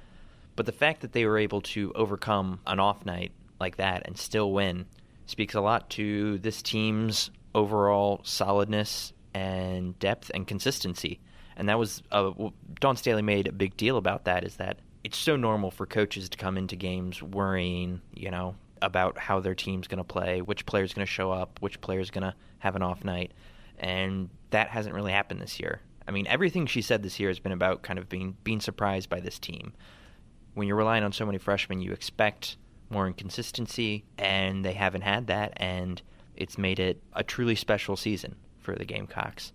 But 0.56 0.66
the 0.66 0.72
fact 0.72 1.02
that 1.02 1.14
they 1.14 1.26
were 1.26 1.38
able 1.38 1.62
to 1.62 1.92
overcome 1.96 2.60
an 2.68 2.80
off 2.80 3.06
night 3.06 3.32
like 3.60 3.78
that 3.78 4.04
and 4.06 4.18
still 4.18 4.52
win 4.52 4.86
speaks 5.26 5.56
a 5.56 5.62
lot 5.62 5.90
to 5.92 6.38
this 6.40 6.62
team's 6.62 7.32
overall 7.56 8.22
solidness 8.24 9.14
and 9.34 9.98
depth 10.00 10.32
and 10.34 10.46
consistency. 10.46 11.20
And 11.56 11.70
that 11.70 11.80
was 11.80 12.02
uh, 12.12 12.32
Dawn 12.80 12.98
Staley 12.98 13.22
made 13.22 13.48
a 13.48 13.52
big 13.52 13.78
deal 13.78 13.98
about 13.98 14.26
that. 14.26 14.44
Is 14.44 14.58
that 14.58 14.80
it's 15.04 15.18
so 15.18 15.36
normal 15.36 15.72
for 15.72 15.86
coaches 15.86 16.30
to 16.30 16.38
come 16.38 16.58
into 16.58 16.76
games 16.76 17.22
worrying, 17.22 18.02
you 18.14 18.32
know, 18.32 18.56
about 18.82 19.18
how 19.18 19.40
their 19.40 19.56
team's 19.56 19.88
going 19.88 20.00
to 20.00 20.04
play, 20.04 20.42
which 20.42 20.66
player's 20.66 20.94
going 20.94 21.06
to 21.06 21.12
show 21.12 21.32
up, 21.32 21.60
which 21.62 21.80
player's 21.82 22.10
going 22.12 22.24
to 22.24 22.36
have 22.60 22.76
an 22.76 22.82
off 22.82 23.04
night, 23.04 23.32
and 23.78 24.30
that 24.50 24.70
hasn't 24.70 24.96
really 24.96 25.12
happened 25.12 25.42
this 25.42 25.60
year. 25.60 25.80
I 26.08 26.12
mean, 26.12 26.28
everything 26.28 26.66
she 26.66 26.82
said 26.82 27.02
this 27.02 27.20
year 27.20 27.30
has 27.30 27.40
been 27.40 27.52
about 27.52 27.82
kind 27.82 27.98
of 27.98 28.10
being 28.10 28.36
being 28.44 28.60
surprised 28.60 29.10
by 29.10 29.20
this 29.20 29.40
team. 29.40 29.74
When 30.54 30.68
you're 30.68 30.78
relying 30.78 31.04
on 31.04 31.12
so 31.12 31.26
many 31.26 31.38
freshmen, 31.38 31.82
you 31.82 31.92
expect 31.92 32.58
more 32.90 33.08
inconsistency, 33.08 34.06
and 34.18 34.64
they 34.64 34.74
haven't 34.74 35.02
had 35.02 35.28
that, 35.28 35.54
and 35.58 36.02
it's 36.36 36.58
made 36.58 36.80
it 36.80 37.02
a 37.14 37.24
truly 37.24 37.56
special 37.56 37.96
season 37.96 38.36
for 38.60 38.76
the 38.76 38.86
Gamecocks. 38.86 39.52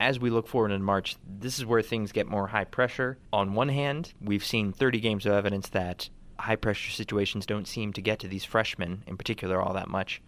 As 0.00 0.18
we 0.18 0.30
look 0.30 0.48
forward 0.48 0.72
in 0.72 0.82
March, 0.82 1.16
this 1.26 1.58
is 1.58 1.66
where 1.66 1.82
things 1.82 2.12
get 2.12 2.26
more 2.26 2.48
high 2.48 2.64
pressure. 2.64 3.18
On 3.32 3.54
one 3.54 3.68
hand, 3.68 4.14
we've 4.20 4.44
seen 4.44 4.72
30 4.72 5.00
games 5.00 5.26
of 5.26 5.32
evidence 5.32 5.68
that 5.70 6.08
high 6.38 6.56
pressure 6.56 6.90
situations 6.90 7.46
don't 7.46 7.68
seem 7.68 7.92
to 7.92 8.00
get 8.02 8.18
to 8.20 8.28
these 8.28 8.44
freshmen 8.44 9.04
in 9.06 9.16
particular 9.16 9.60
all 9.60 9.74
that 9.74 9.88
much, 9.88 10.20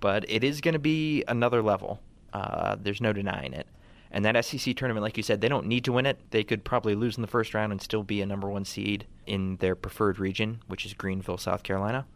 but 0.00 0.28
it 0.28 0.42
is 0.42 0.60
going 0.60 0.72
to 0.72 0.80
be 0.80 1.22
another 1.28 1.62
level. 1.62 2.00
Uh, 2.32 2.76
there's 2.80 3.00
no 3.00 3.12
denying 3.12 3.52
it. 3.52 3.68
And 4.12 4.24
that 4.24 4.44
SEC 4.44 4.76
tournament, 4.76 5.02
like 5.02 5.16
you 5.16 5.22
said, 5.22 5.40
they 5.40 5.48
don't 5.48 5.66
need 5.66 5.84
to 5.84 5.92
win 5.92 6.06
it. 6.06 6.20
They 6.30 6.44
could 6.44 6.64
probably 6.64 6.94
lose 6.94 7.16
in 7.16 7.22
the 7.22 7.28
first 7.28 7.54
round 7.54 7.72
and 7.72 7.80
still 7.80 8.02
be 8.02 8.20
a 8.20 8.26
number 8.26 8.48
one 8.48 8.64
seed 8.64 9.06
in 9.26 9.56
their 9.56 9.74
preferred 9.74 10.18
region, 10.18 10.60
which 10.68 10.84
is 10.84 10.92
Greenville, 10.94 11.38
South 11.38 11.62
Carolina 11.62 12.06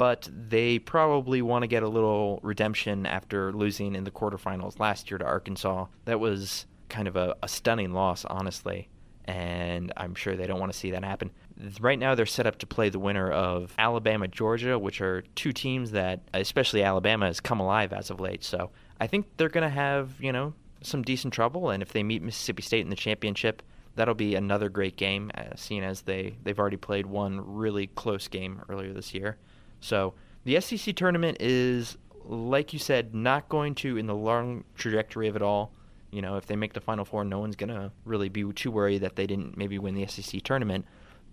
but 0.00 0.30
they 0.32 0.78
probably 0.78 1.42
want 1.42 1.62
to 1.62 1.66
get 1.66 1.82
a 1.82 1.88
little 1.88 2.40
redemption 2.42 3.04
after 3.04 3.52
losing 3.52 3.94
in 3.94 4.02
the 4.02 4.10
quarterfinals 4.10 4.78
last 4.78 5.10
year 5.10 5.18
to 5.18 5.26
Arkansas. 5.26 5.84
That 6.06 6.18
was 6.18 6.64
kind 6.88 7.06
of 7.06 7.16
a, 7.16 7.36
a 7.42 7.48
stunning 7.48 7.92
loss, 7.92 8.24
honestly, 8.24 8.88
and 9.26 9.92
I'm 9.98 10.14
sure 10.14 10.36
they 10.36 10.46
don't 10.46 10.58
want 10.58 10.72
to 10.72 10.78
see 10.78 10.90
that 10.92 11.04
happen. 11.04 11.30
Right 11.82 11.98
now, 11.98 12.14
they're 12.14 12.24
set 12.24 12.46
up 12.46 12.56
to 12.60 12.66
play 12.66 12.88
the 12.88 12.98
winner 12.98 13.30
of 13.30 13.74
Alabama, 13.78 14.26
Georgia, 14.26 14.78
which 14.78 15.02
are 15.02 15.22
two 15.34 15.52
teams 15.52 15.90
that, 15.90 16.22
especially 16.32 16.82
Alabama, 16.82 17.26
has 17.26 17.38
come 17.38 17.60
alive 17.60 17.92
as 17.92 18.08
of 18.08 18.20
late. 18.20 18.42
So 18.42 18.70
I 18.98 19.06
think 19.06 19.26
they're 19.36 19.50
going 19.50 19.68
to 19.68 19.68
have, 19.68 20.14
you 20.18 20.32
know, 20.32 20.54
some 20.82 21.02
decent 21.02 21.34
trouble. 21.34 21.70
And 21.70 21.82
if 21.82 21.92
they 21.92 22.02
meet 22.02 22.22
Mississippi 22.22 22.62
State 22.62 22.80
in 22.82 22.90
the 22.90 22.96
championship, 22.96 23.62
that'll 23.96 24.14
be 24.14 24.34
another 24.34 24.68
great 24.68 24.96
game, 24.96 25.30
uh, 25.36 25.54
seeing 25.56 25.82
as 25.82 26.02
they, 26.02 26.36
they've 26.42 26.58
already 26.58 26.76
played 26.76 27.06
one 27.06 27.40
really 27.44 27.88
close 27.88 28.28
game 28.28 28.62
earlier 28.68 28.92
this 28.92 29.14
year. 29.14 29.36
So 29.80 30.14
the 30.44 30.60
SEC 30.60 30.94
tournament 30.96 31.38
is 31.40 31.96
like 32.24 32.72
you 32.72 32.78
said, 32.78 33.14
not 33.14 33.48
going 33.48 33.74
to 33.76 33.96
in 33.96 34.06
the 34.06 34.14
long 34.14 34.64
trajectory 34.76 35.28
of 35.28 35.36
it 35.36 35.42
all. 35.42 35.72
You 36.10 36.22
know, 36.22 36.36
if 36.36 36.46
they 36.46 36.56
make 36.56 36.72
the 36.72 36.80
Final 36.80 37.04
Four, 37.04 37.24
no 37.24 37.38
one's 37.38 37.56
gonna 37.56 37.92
really 38.04 38.28
be 38.28 38.50
too 38.52 38.70
worried 38.70 39.02
that 39.02 39.16
they 39.16 39.26
didn't 39.26 39.56
maybe 39.56 39.78
win 39.78 39.94
the 39.94 40.06
SEC 40.06 40.42
tournament. 40.42 40.84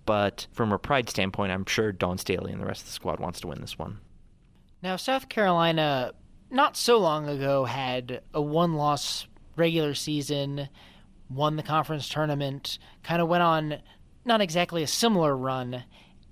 But 0.05 0.47
from 0.53 0.71
a 0.71 0.79
pride 0.79 1.09
standpoint, 1.09 1.51
I'm 1.51 1.65
sure 1.65 1.91
Dawn 1.91 2.17
Staley 2.17 2.51
and 2.51 2.61
the 2.61 2.65
rest 2.65 2.81
of 2.81 2.87
the 2.87 2.93
squad 2.93 3.19
wants 3.19 3.41
to 3.41 3.47
win 3.47 3.59
this 3.61 3.77
one. 3.77 3.99
Now, 4.81 4.95
South 4.95 5.27
Carolina, 5.27 6.13
not 6.49 6.77
so 6.77 6.97
long 6.97 7.27
ago, 7.27 7.65
had 7.65 8.21
a 8.33 8.41
one-loss 8.41 9.27
regular 9.57 9.93
season, 9.93 10.69
won 11.29 11.55
the 11.55 11.63
conference 11.63 12.07
tournament, 12.07 12.79
kind 13.03 13.21
of 13.21 13.27
went 13.27 13.43
on 13.43 13.79
not 14.25 14.41
exactly 14.41 14.83
a 14.83 14.87
similar 14.87 15.35
run, 15.35 15.83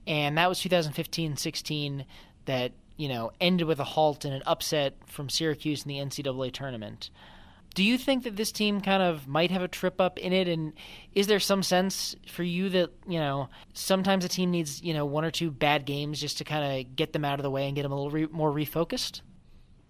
and 0.08 0.38
that 0.38 0.48
was 0.48 0.60
2015-16 0.60 2.06
that 2.46 2.72
you 2.98 3.10
know 3.10 3.32
ended 3.42 3.68
with 3.68 3.80
a 3.80 3.84
halt 3.84 4.26
and 4.26 4.34
an 4.34 4.44
upset 4.46 4.96
from 5.08 5.30
Syracuse 5.30 5.84
in 5.84 5.90
the 5.90 5.98
NCAA 5.98 6.52
tournament. 6.52 7.10
Do 7.76 7.84
you 7.84 7.98
think 7.98 8.24
that 8.24 8.38
this 8.38 8.54
team 8.54 8.80
kind 8.80 9.04
of 9.04 9.28
might 9.28 9.52
have 9.52 9.62
a 9.62 9.68
trip 9.68 10.00
up 10.00 10.18
in 10.18 10.32
it? 10.32 10.48
And 10.48 10.72
is 11.14 11.28
there 11.28 11.42
some 11.42 11.62
sense 11.62 12.16
for 12.26 12.42
you 12.42 12.70
that, 12.70 12.92
you 13.06 13.20
know, 13.20 13.50
sometimes 13.74 14.24
a 14.24 14.30
team 14.30 14.50
needs, 14.50 14.82
you 14.82 14.94
know, 14.94 15.06
one 15.06 15.26
or 15.26 15.32
two 15.32 15.52
bad 15.52 15.86
games 15.86 16.22
just 16.22 16.38
to 16.38 16.46
kind 16.46 16.80
of 16.80 16.96
get 16.96 17.12
them 17.12 17.26
out 17.26 17.38
of 17.38 17.44
the 17.44 17.52
way 17.52 17.68
and 17.68 17.76
get 17.76 17.84
them 17.84 17.92
a 17.92 17.96
little 17.96 18.12
re- 18.12 18.30
more 18.32 18.50
refocused? 18.50 19.20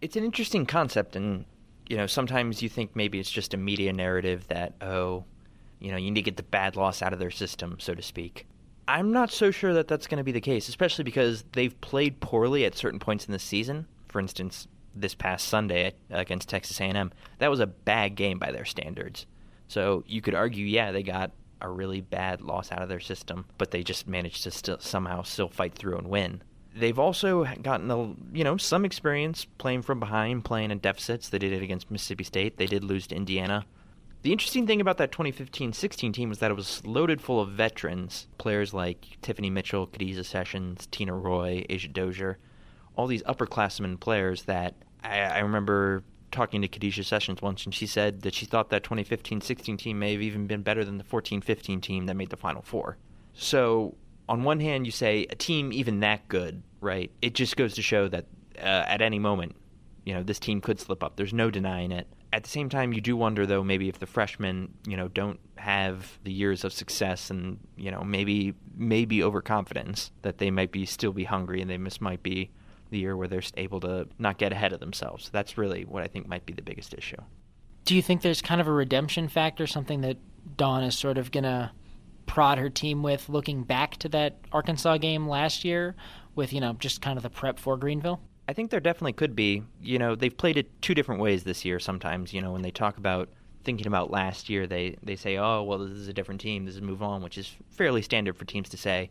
It's 0.01 0.15
an 0.15 0.23
interesting 0.23 0.65
concept. 0.65 1.15
And, 1.15 1.45
you 1.87 1.97
know, 1.97 2.07
sometimes 2.07 2.61
you 2.61 2.69
think 2.69 2.95
maybe 2.95 3.19
it's 3.19 3.31
just 3.31 3.53
a 3.53 3.57
media 3.57 3.93
narrative 3.93 4.47
that, 4.47 4.73
oh, 4.81 5.25
you 5.79 5.91
know, 5.91 5.97
you 5.97 6.11
need 6.11 6.15
to 6.15 6.21
get 6.21 6.37
the 6.37 6.43
bad 6.43 6.75
loss 6.75 7.01
out 7.01 7.13
of 7.13 7.19
their 7.19 7.31
system, 7.31 7.77
so 7.79 7.93
to 7.93 8.01
speak. 8.01 8.47
I'm 8.87 9.11
not 9.11 9.31
so 9.31 9.51
sure 9.51 9.73
that 9.73 9.87
that's 9.87 10.07
going 10.07 10.19
to 10.19 10.23
be 10.23 10.31
the 10.31 10.41
case, 10.41 10.69
especially 10.69 11.03
because 11.03 11.43
they've 11.53 11.79
played 11.81 12.19
poorly 12.19 12.65
at 12.65 12.75
certain 12.75 12.99
points 12.99 13.25
in 13.25 13.31
the 13.31 13.39
season. 13.39 13.87
For 14.07 14.19
instance, 14.19 14.67
this 14.95 15.15
past 15.15 15.47
Sunday 15.47 15.93
against 16.09 16.49
Texas 16.49 16.79
A&M. 16.79 17.11
That 17.39 17.49
was 17.49 17.59
a 17.59 17.67
bad 17.67 18.15
game 18.15 18.39
by 18.39 18.51
their 18.51 18.65
standards. 18.65 19.25
So 19.67 20.03
you 20.07 20.21
could 20.21 20.35
argue, 20.35 20.65
yeah, 20.65 20.91
they 20.91 21.03
got 21.03 21.31
a 21.61 21.69
really 21.69 22.01
bad 22.01 22.41
loss 22.41 22.71
out 22.71 22.81
of 22.81 22.89
their 22.89 22.99
system, 22.99 23.45
but 23.57 23.71
they 23.71 23.83
just 23.83 24.07
managed 24.07 24.43
to 24.43 24.51
still 24.51 24.79
somehow 24.79 25.23
still 25.23 25.49
fight 25.49 25.73
through 25.73 25.97
and 25.97 26.07
win. 26.07 26.41
They've 26.77 26.99
also 26.99 27.45
gotten 27.61 27.89
a, 27.89 28.13
you 28.33 28.43
know 28.43 28.57
some 28.57 28.83
experience 28.83 29.45
playing 29.57 29.83
from 29.83 29.99
behind, 29.99 30.43
playing 30.43 30.71
in 30.71 30.79
deficits. 30.79 31.29
They 31.29 31.39
did 31.39 31.53
it 31.53 31.63
against 31.63 31.89
Mississippi 31.89 32.25
State. 32.25 32.57
They 32.57 32.65
did 32.65 32.83
lose 32.83 33.07
to 33.07 33.15
Indiana. 33.15 33.65
The 34.23 34.31
interesting 34.31 34.65
thing 34.65 34.81
about 34.81 34.97
that 34.97 35.11
2015-16 35.11 36.11
team 36.11 36.29
was 36.29 36.39
that 36.39 36.49
it 36.49 36.55
was 36.55 36.83
loaded 36.83 37.21
full 37.21 37.39
of 37.39 37.49
veterans, 37.49 38.25
players 38.39 38.73
like 38.73 39.19
Tiffany 39.21 39.51
Mitchell, 39.51 39.85
Khadijah 39.85 40.23
Sessions, 40.23 40.87
Tina 40.89 41.13
Roy, 41.13 41.63
Asia 41.69 41.87
Dozier, 41.87 42.39
all 42.95 43.05
these 43.05 43.21
upperclassmen 43.23 43.99
players 43.99 44.43
that 44.45 44.73
I, 45.03 45.19
I 45.19 45.39
remember 45.41 46.03
talking 46.31 46.61
to 46.63 46.67
Khadijah 46.67 47.03
Sessions 47.03 47.41
once, 47.41 47.65
and 47.65 47.73
she 47.73 47.85
said 47.85 48.23
that 48.23 48.33
she 48.33 48.45
thought 48.45 48.69
that 48.71 48.83
2015-16 48.83 49.77
team 49.77 49.99
may 49.99 50.13
have 50.13 50.21
even 50.21 50.47
been 50.47 50.63
better 50.63 50.83
than 50.83 50.97
the 50.97 51.03
14-15 51.03 51.81
team 51.81 52.07
that 52.07 52.15
made 52.15 52.31
the 52.31 52.37
Final 52.37 52.61
Four. 52.61 52.97
So, 53.33 53.95
on 54.27 54.43
one 54.43 54.59
hand, 54.59 54.85
you 54.85 54.91
say 54.91 55.27
a 55.29 55.35
team 55.35 55.71
even 55.71 55.99
that 55.99 56.27
good, 56.27 56.63
right? 56.81 57.11
It 57.21 57.33
just 57.33 57.57
goes 57.57 57.75
to 57.75 57.81
show 57.81 58.07
that 58.07 58.25
uh, 58.57 58.83
at 58.87 59.01
any 59.01 59.19
moment, 59.19 59.55
you 60.05 60.13
know, 60.13 60.23
this 60.23 60.39
team 60.39 60.61
could 60.61 60.79
slip 60.79 61.03
up. 61.03 61.15
There's 61.15 61.33
no 61.33 61.49
denying 61.49 61.91
it. 61.91 62.07
At 62.33 62.43
the 62.43 62.49
same 62.49 62.69
time, 62.69 62.93
you 62.93 63.01
do 63.01 63.15
wonder 63.15 63.45
though 63.45 63.63
maybe 63.63 63.87
if 63.87 63.99
the 63.99 64.05
freshmen, 64.05 64.73
you 64.87 64.97
know, 64.97 65.07
don't 65.07 65.39
have 65.57 66.19
the 66.23 66.31
years 66.31 66.63
of 66.63 66.73
success 66.73 67.29
and 67.29 67.57
you 67.77 67.89
know 67.89 68.03
maybe 68.03 68.53
maybe 68.75 69.23
overconfidence 69.23 70.11
that 70.21 70.37
they 70.37 70.51
might 70.51 70.71
be 70.71 70.85
still 70.85 71.13
be 71.13 71.23
hungry 71.23 71.61
and 71.61 71.71
they 71.71 71.77
just 71.77 72.01
might 72.01 72.21
be 72.21 72.51
the 72.91 72.99
year 72.99 73.17
where 73.17 73.27
they're 73.27 73.41
able 73.57 73.79
to 73.79 74.07
not 74.19 74.37
get 74.37 74.51
ahead 74.51 74.73
of 74.73 74.79
themselves. 74.79 75.29
That's 75.31 75.57
really 75.57 75.85
what 75.85 76.03
I 76.03 76.07
think 76.07 76.27
might 76.27 76.45
be 76.45 76.53
the 76.53 76.61
biggest 76.61 76.93
issue. 76.93 77.17
Do 77.85 77.95
you 77.95 78.01
think 78.01 78.21
there's 78.21 78.41
kind 78.41 78.61
of 78.61 78.67
a 78.67 78.71
redemption 78.71 79.27
factor, 79.27 79.65
something 79.65 80.01
that 80.01 80.17
Dawn 80.57 80.83
is 80.83 80.97
sort 80.97 81.17
of 81.17 81.31
to 81.43 81.71
prod 82.25 82.57
her 82.57 82.69
team 82.69 83.03
with 83.03 83.29
looking 83.29 83.63
back 83.63 83.97
to 83.97 84.09
that 84.09 84.37
Arkansas 84.51 84.97
game 84.97 85.27
last 85.27 85.63
year 85.63 85.95
with, 86.35 86.53
you 86.53 86.59
know, 86.59 86.73
just 86.73 87.01
kind 87.01 87.17
of 87.17 87.23
the 87.23 87.29
prep 87.29 87.59
for 87.59 87.77
Greenville? 87.77 88.21
I 88.47 88.53
think 88.53 88.69
there 88.69 88.79
definitely 88.79 89.13
could 89.13 89.35
be. 89.35 89.63
You 89.81 89.99
know, 89.99 90.15
they've 90.15 90.35
played 90.35 90.57
it 90.57 90.81
two 90.81 90.93
different 90.93 91.21
ways 91.21 91.43
this 91.43 91.65
year 91.65 91.79
sometimes. 91.79 92.33
You 92.33 92.41
know, 92.41 92.51
when 92.51 92.61
they 92.61 92.71
talk 92.71 92.97
about 92.97 93.29
thinking 93.63 93.87
about 93.87 94.11
last 94.11 94.49
year, 94.49 94.67
they, 94.67 94.97
they 95.01 95.15
say, 95.15 95.37
oh, 95.37 95.63
well, 95.63 95.79
this 95.79 95.91
is 95.91 96.07
a 96.07 96.13
different 96.13 96.41
team. 96.41 96.65
This 96.65 96.75
is 96.75 96.81
move 96.81 97.01
on, 97.01 97.23
which 97.23 97.37
is 97.37 97.55
fairly 97.71 98.01
standard 98.01 98.37
for 98.37 98.45
teams 98.45 98.69
to 98.69 98.77
say. 98.77 99.09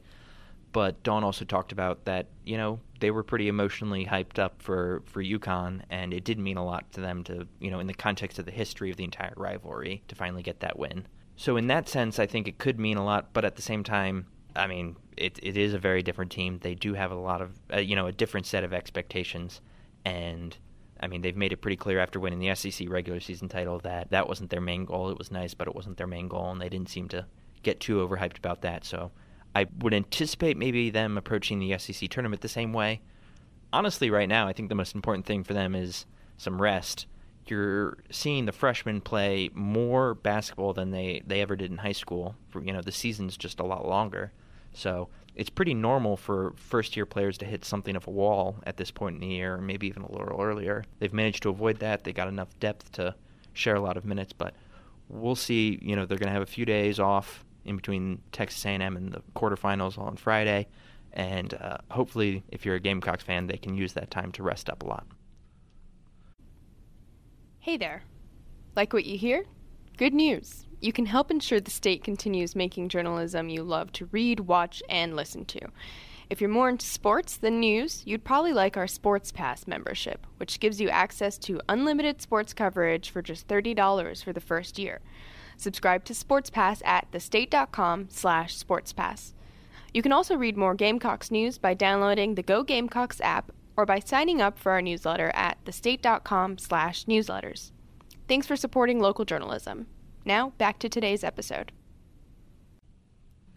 But 0.72 1.02
Dawn 1.04 1.22
also 1.22 1.44
talked 1.44 1.70
about 1.70 2.04
that, 2.04 2.26
you 2.44 2.56
know, 2.56 2.80
they 2.98 3.12
were 3.12 3.22
pretty 3.22 3.46
emotionally 3.46 4.04
hyped 4.04 4.40
up 4.40 4.60
for, 4.60 5.02
for 5.06 5.22
UConn, 5.22 5.82
and 5.88 6.12
it 6.12 6.24
did 6.24 6.38
mean 6.38 6.56
a 6.56 6.64
lot 6.64 6.90
to 6.92 7.00
them 7.00 7.22
to, 7.24 7.46
you 7.60 7.70
know, 7.70 7.78
in 7.78 7.86
the 7.86 7.94
context 7.94 8.40
of 8.40 8.44
the 8.44 8.50
history 8.50 8.90
of 8.90 8.96
the 8.96 9.04
entire 9.04 9.32
rivalry, 9.36 10.02
to 10.08 10.16
finally 10.16 10.42
get 10.42 10.60
that 10.60 10.76
win. 10.76 11.06
So 11.36 11.56
in 11.56 11.66
that 11.66 11.88
sense, 11.88 12.18
I 12.18 12.26
think 12.26 12.46
it 12.46 12.58
could 12.58 12.78
mean 12.78 12.96
a 12.96 13.04
lot, 13.04 13.32
but 13.32 13.44
at 13.44 13.56
the 13.56 13.62
same 13.62 13.82
time, 13.82 14.26
I 14.54 14.66
mean, 14.66 14.96
it 15.16 15.38
it 15.42 15.56
is 15.56 15.74
a 15.74 15.78
very 15.78 16.02
different 16.02 16.30
team. 16.30 16.58
They 16.62 16.74
do 16.74 16.94
have 16.94 17.10
a 17.10 17.16
lot 17.16 17.40
of, 17.40 17.58
uh, 17.72 17.78
you 17.78 17.96
know, 17.96 18.06
a 18.06 18.12
different 18.12 18.46
set 18.46 18.64
of 18.64 18.72
expectations, 18.72 19.60
and 20.04 20.56
I 21.00 21.08
mean, 21.08 21.22
they've 21.22 21.36
made 21.36 21.52
it 21.52 21.58
pretty 21.58 21.76
clear 21.76 21.98
after 21.98 22.20
winning 22.20 22.38
the 22.38 22.54
SEC 22.54 22.88
regular 22.88 23.20
season 23.20 23.48
title 23.48 23.78
that 23.80 24.10
that 24.10 24.28
wasn't 24.28 24.50
their 24.50 24.60
main 24.60 24.84
goal. 24.84 25.10
It 25.10 25.18
was 25.18 25.30
nice, 25.30 25.54
but 25.54 25.68
it 25.68 25.74
wasn't 25.74 25.96
their 25.96 26.06
main 26.06 26.28
goal, 26.28 26.50
and 26.50 26.60
they 26.60 26.68
didn't 26.68 26.88
seem 26.88 27.08
to 27.08 27.26
get 27.62 27.80
too 27.80 27.96
overhyped 28.06 28.38
about 28.38 28.62
that. 28.62 28.84
So 28.84 29.10
I 29.54 29.66
would 29.80 29.94
anticipate 29.94 30.56
maybe 30.56 30.90
them 30.90 31.18
approaching 31.18 31.58
the 31.58 31.76
SEC 31.78 32.08
tournament 32.10 32.42
the 32.42 32.48
same 32.48 32.72
way. 32.72 33.00
Honestly, 33.72 34.08
right 34.08 34.28
now, 34.28 34.46
I 34.46 34.52
think 34.52 34.68
the 34.68 34.74
most 34.74 34.94
important 34.94 35.26
thing 35.26 35.42
for 35.42 35.54
them 35.54 35.74
is 35.74 36.06
some 36.36 36.62
rest. 36.62 37.06
You're 37.46 37.98
seeing 38.10 38.46
the 38.46 38.52
freshmen 38.52 39.00
play 39.00 39.50
more 39.54 40.14
basketball 40.14 40.72
than 40.72 40.90
they, 40.90 41.22
they 41.26 41.40
ever 41.40 41.56
did 41.56 41.70
in 41.70 41.78
high 41.78 41.92
school. 41.92 42.36
For, 42.48 42.62
you 42.62 42.72
know, 42.72 42.80
the 42.80 42.92
season's 42.92 43.36
just 43.36 43.60
a 43.60 43.64
lot 43.64 43.86
longer. 43.86 44.32
So 44.72 45.08
it's 45.34 45.50
pretty 45.50 45.74
normal 45.74 46.16
for 46.16 46.52
first 46.56 46.96
year 46.96 47.06
players 47.06 47.38
to 47.38 47.44
hit 47.44 47.64
something 47.64 47.96
of 47.96 48.06
a 48.06 48.10
wall 48.10 48.56
at 48.64 48.76
this 48.76 48.90
point 48.90 49.16
in 49.16 49.20
the 49.20 49.34
year, 49.34 49.54
or 49.54 49.60
maybe 49.60 49.86
even 49.86 50.02
a 50.02 50.10
little 50.10 50.40
earlier. 50.40 50.84
They've 50.98 51.12
managed 51.12 51.42
to 51.44 51.48
avoid 51.48 51.78
that. 51.80 52.04
They 52.04 52.12
got 52.12 52.28
enough 52.28 52.58
depth 52.60 52.92
to 52.92 53.14
share 53.52 53.76
a 53.76 53.80
lot 53.80 53.96
of 53.96 54.04
minutes, 54.04 54.32
but 54.32 54.54
we'll 55.08 55.36
see. 55.36 55.78
You 55.82 55.96
know, 55.96 56.06
they're 56.06 56.18
going 56.18 56.28
to 56.28 56.32
have 56.32 56.42
a 56.42 56.46
few 56.46 56.64
days 56.64 56.98
off 57.00 57.44
in 57.64 57.76
between 57.76 58.20
Texas 58.32 58.64
A&M 58.64 58.96
and 58.96 59.12
the 59.12 59.22
quarterfinals 59.34 59.98
on 59.98 60.16
Friday, 60.16 60.66
and 61.12 61.54
uh, 61.54 61.78
hopefully, 61.90 62.42
if 62.48 62.64
you're 62.66 62.74
a 62.74 62.80
Gamecocks 62.80 63.24
fan, 63.24 63.46
they 63.46 63.56
can 63.56 63.74
use 63.74 63.92
that 63.94 64.10
time 64.10 64.32
to 64.32 64.42
rest 64.42 64.68
up 64.68 64.82
a 64.82 64.86
lot. 64.86 65.06
Hey 67.64 67.78
there. 67.78 68.02
Like 68.76 68.92
what 68.92 69.06
you 69.06 69.16
hear? 69.16 69.46
Good 69.96 70.12
news. 70.12 70.66
You 70.82 70.92
can 70.92 71.06
help 71.06 71.30
ensure 71.30 71.60
the 71.60 71.70
state 71.70 72.04
continues 72.04 72.54
making 72.54 72.90
journalism 72.90 73.48
you 73.48 73.62
love 73.62 73.90
to 73.92 74.04
read, 74.12 74.40
watch, 74.40 74.82
and 74.90 75.16
listen 75.16 75.46
to. 75.46 75.60
If 76.28 76.42
you're 76.42 76.50
more 76.50 76.68
into 76.68 76.84
sports 76.84 77.38
than 77.38 77.60
news, 77.60 78.02
you'd 78.04 78.22
probably 78.22 78.52
like 78.52 78.76
our 78.76 78.86
Sports 78.86 79.32
Pass 79.32 79.66
membership, 79.66 80.26
which 80.36 80.60
gives 80.60 80.78
you 80.78 80.90
access 80.90 81.38
to 81.38 81.62
unlimited 81.66 82.20
sports 82.20 82.52
coverage 82.52 83.08
for 83.08 83.22
just 83.22 83.48
$30 83.48 84.22
for 84.22 84.34
the 84.34 84.42
first 84.42 84.78
year. 84.78 85.00
Subscribe 85.56 86.04
to 86.04 86.14
Sports 86.14 86.50
Pass 86.50 86.82
at 86.84 87.10
thestate.com 87.12 88.08
slash 88.10 88.58
sportspass. 88.58 89.32
You 89.94 90.02
can 90.02 90.12
also 90.12 90.36
read 90.36 90.58
more 90.58 90.74
Gamecocks 90.74 91.30
news 91.30 91.56
by 91.56 91.72
downloading 91.72 92.34
the 92.34 92.42
Go 92.42 92.62
Gamecocks 92.62 93.22
app 93.22 93.52
or 93.76 93.86
by 93.86 93.98
signing 93.98 94.40
up 94.40 94.58
for 94.58 94.72
our 94.72 94.82
newsletter 94.82 95.30
at 95.34 95.58
thestate.com 95.64 96.58
slash 96.58 97.04
newsletters. 97.04 97.70
Thanks 98.28 98.46
for 98.46 98.56
supporting 98.56 99.00
local 99.00 99.24
journalism. 99.24 99.86
Now, 100.24 100.50
back 100.58 100.78
to 100.80 100.88
today's 100.88 101.24
episode. 101.24 101.72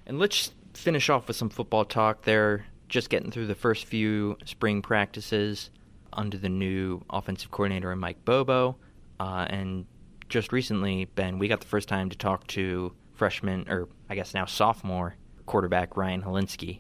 And 0.06 0.20
let's 0.20 0.52
finish 0.74 1.10
off 1.10 1.28
with 1.28 1.38
some 1.38 1.50
football 1.50 1.86
talk. 1.86 2.24
They're 2.24 2.66
just 2.90 3.10
getting 3.10 3.32
through 3.32 3.48
the 3.48 3.56
first 3.56 3.86
few 3.86 4.38
spring 4.46 4.82
practices 4.82 5.70
under 6.14 6.38
the 6.38 6.50
new 6.50 7.04
offensive 7.10 7.52
coordinator, 7.52 7.92
and 7.92 8.02
Mike 8.02 8.24
Bobo. 8.26 8.78
Uh, 9.20 9.46
and 9.50 9.86
just 10.30 10.52
recently, 10.52 11.06
Ben, 11.06 11.40
we 11.40 11.48
got 11.48 11.62
the 11.62 11.68
first 11.68 11.88
time 11.88 12.10
to 12.10 12.18
talk 12.18 12.48
to 12.48 12.94
freshman, 13.14 13.66
or 13.70 13.88
I 14.10 14.16
guess 14.16 14.34
now 14.34 14.46
sophomore, 14.46 15.16
quarterback 15.46 15.96
Ryan 15.96 16.22
Hilinski. 16.22 16.80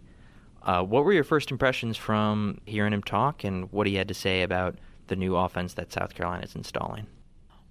Uh, 0.68 0.84
what 0.84 1.06
were 1.06 1.14
your 1.14 1.24
first 1.24 1.50
impressions 1.50 1.96
from 1.96 2.60
hearing 2.66 2.92
him 2.92 3.02
talk, 3.02 3.46
and 3.46 3.72
what 3.72 3.88
he 3.88 3.96
had 3.96 4.10
to 4.10 4.14
say 4.14 4.44
about 4.44 4.76
the 5.08 5.16
new 5.16 5.36
offense 5.36 5.74
that 5.76 5.92
South 5.94 6.14
Carolina 6.14 6.44
is 6.44 6.56
installing? 6.56 7.08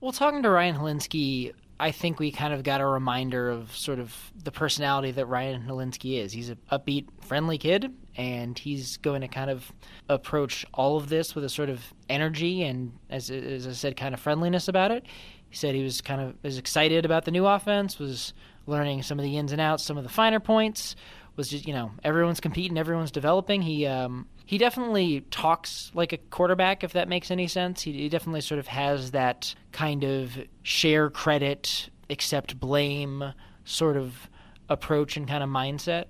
Well, 0.01 0.13
talking 0.13 0.43
to 0.43 0.51
Ryan 0.51 0.77
Hilinski, 0.77 1.53
I 1.79 1.91
think 1.91 2.19
we 2.19 2.33
kind 2.33 2.55
of 2.55 2.63
got 2.63 2.81
a 2.81 2.87
reminder 2.87 3.51
of 3.51 3.77
sort 3.77 3.99
of 3.99 4.15
the 4.43 4.51
personality 4.51 5.11
that 5.11 5.27
Ryan 5.27 5.63
Hilinski 5.63 6.19
is. 6.23 6.33
He's 6.33 6.49
a 6.49 6.57
upbeat, 6.73 7.07
friendly 7.21 7.59
kid, 7.59 7.95
and 8.17 8.59
he's 8.59 8.97
going 8.97 9.21
to 9.21 9.29
kind 9.29 9.51
of 9.51 9.71
approach 10.09 10.65
all 10.73 10.97
of 10.97 11.11
this 11.11 11.35
with 11.35 11.45
a 11.45 11.51
sort 11.51 11.69
of 11.69 11.83
energy 12.09 12.63
and, 12.63 12.93
as, 13.11 13.31
as 13.31 13.67
I 13.67 13.73
said, 13.73 13.99
kind 13.99 14.15
of 14.15 14.21
friendliness 14.21 14.69
about 14.69 14.91
it. 14.91 15.05
He 15.51 15.57
said 15.57 15.75
he 15.75 15.83
was 15.83 16.01
kind 16.01 16.23
of 16.23 16.35
was 16.43 16.57
excited 16.57 17.05
about 17.05 17.27
the 17.27 17.31
new 17.31 17.47
offense, 17.47 17.99
was 17.99 18.33
learning 18.67 19.03
some 19.03 19.19
of 19.19 19.23
the 19.23 19.37
ins 19.37 19.53
and 19.53 19.61
outs, 19.61 19.85
some 19.85 19.99
of 19.99 20.03
the 20.03 20.11
finer 20.11 20.41
points. 20.41 20.97
Was 21.37 21.51
just 21.51 21.67
you 21.67 21.75
know 21.75 21.93
everyone's 22.03 22.41
competing, 22.41 22.79
everyone's 22.79 23.11
developing. 23.11 23.63
He 23.63 23.87
um, 23.87 24.27
he 24.47 24.59
definitely 24.59 25.23
talks 25.31 25.91
like 25.93 26.13
a 26.13 26.19
quarterback, 26.19 26.85
if 26.85 26.93
that 26.93 27.09
makes 27.09 27.31
any 27.31 27.49
sense. 27.49 27.83
He, 27.83 27.93
he 27.93 28.09
definitely 28.09 28.41
sort 28.41 28.61
of 28.61 28.69
has 28.69 29.11
that 29.11 29.55
kind 29.73 30.05
of 30.05 30.39
share 30.63 31.11
credit, 31.11 31.91
accept 32.09 32.59
blame 32.59 33.35
sort 33.65 33.97
of 33.97 34.31
approach 34.69 35.17
and 35.17 35.29
kind 35.29 35.43
of 35.43 35.51
mindset. 35.51 36.05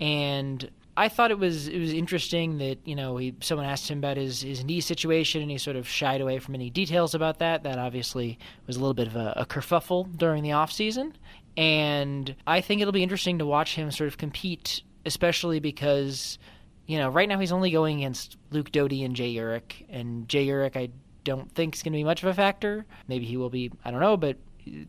And 0.00 0.70
I 0.96 1.08
thought 1.08 1.30
it 1.30 1.38
was 1.38 1.68
it 1.68 1.78
was 1.78 1.92
interesting 1.92 2.58
that 2.58 2.78
you 2.84 2.94
know 2.94 3.16
he 3.16 3.34
someone 3.40 3.66
asked 3.66 3.90
him 3.90 3.98
about 3.98 4.16
his, 4.16 4.42
his 4.42 4.64
knee 4.64 4.80
situation 4.80 5.42
and 5.42 5.50
he 5.50 5.58
sort 5.58 5.76
of 5.76 5.88
shied 5.88 6.20
away 6.20 6.38
from 6.38 6.54
any 6.54 6.70
details 6.70 7.14
about 7.14 7.38
that. 7.40 7.64
That 7.64 7.78
obviously 7.78 8.38
was 8.66 8.76
a 8.76 8.80
little 8.80 8.94
bit 8.94 9.08
of 9.08 9.16
a, 9.16 9.34
a 9.36 9.46
kerfuffle 9.46 10.16
during 10.16 10.42
the 10.42 10.52
off 10.52 10.72
season, 10.72 11.16
and 11.56 12.34
I 12.46 12.60
think 12.60 12.80
it'll 12.80 12.92
be 12.92 13.02
interesting 13.02 13.38
to 13.38 13.46
watch 13.46 13.74
him 13.74 13.90
sort 13.90 14.08
of 14.08 14.18
compete, 14.18 14.82
especially 15.06 15.60
because 15.60 16.38
you 16.86 16.98
know 16.98 17.08
right 17.08 17.28
now 17.28 17.38
he's 17.38 17.52
only 17.52 17.70
going 17.70 17.98
against 17.98 18.36
Luke 18.50 18.72
Doty 18.72 19.04
and 19.04 19.14
Jay 19.14 19.34
Urich, 19.34 19.84
and 19.88 20.28
Jay 20.28 20.46
Urich 20.46 20.76
I 20.76 20.90
don't 21.24 21.50
think 21.54 21.74
is 21.74 21.82
going 21.82 21.92
to 21.92 21.98
be 21.98 22.04
much 22.04 22.22
of 22.22 22.28
a 22.28 22.34
factor. 22.34 22.84
Maybe 23.08 23.24
he 23.24 23.36
will 23.36 23.50
be. 23.50 23.72
I 23.84 23.90
don't 23.90 24.00
know, 24.00 24.16
but 24.16 24.36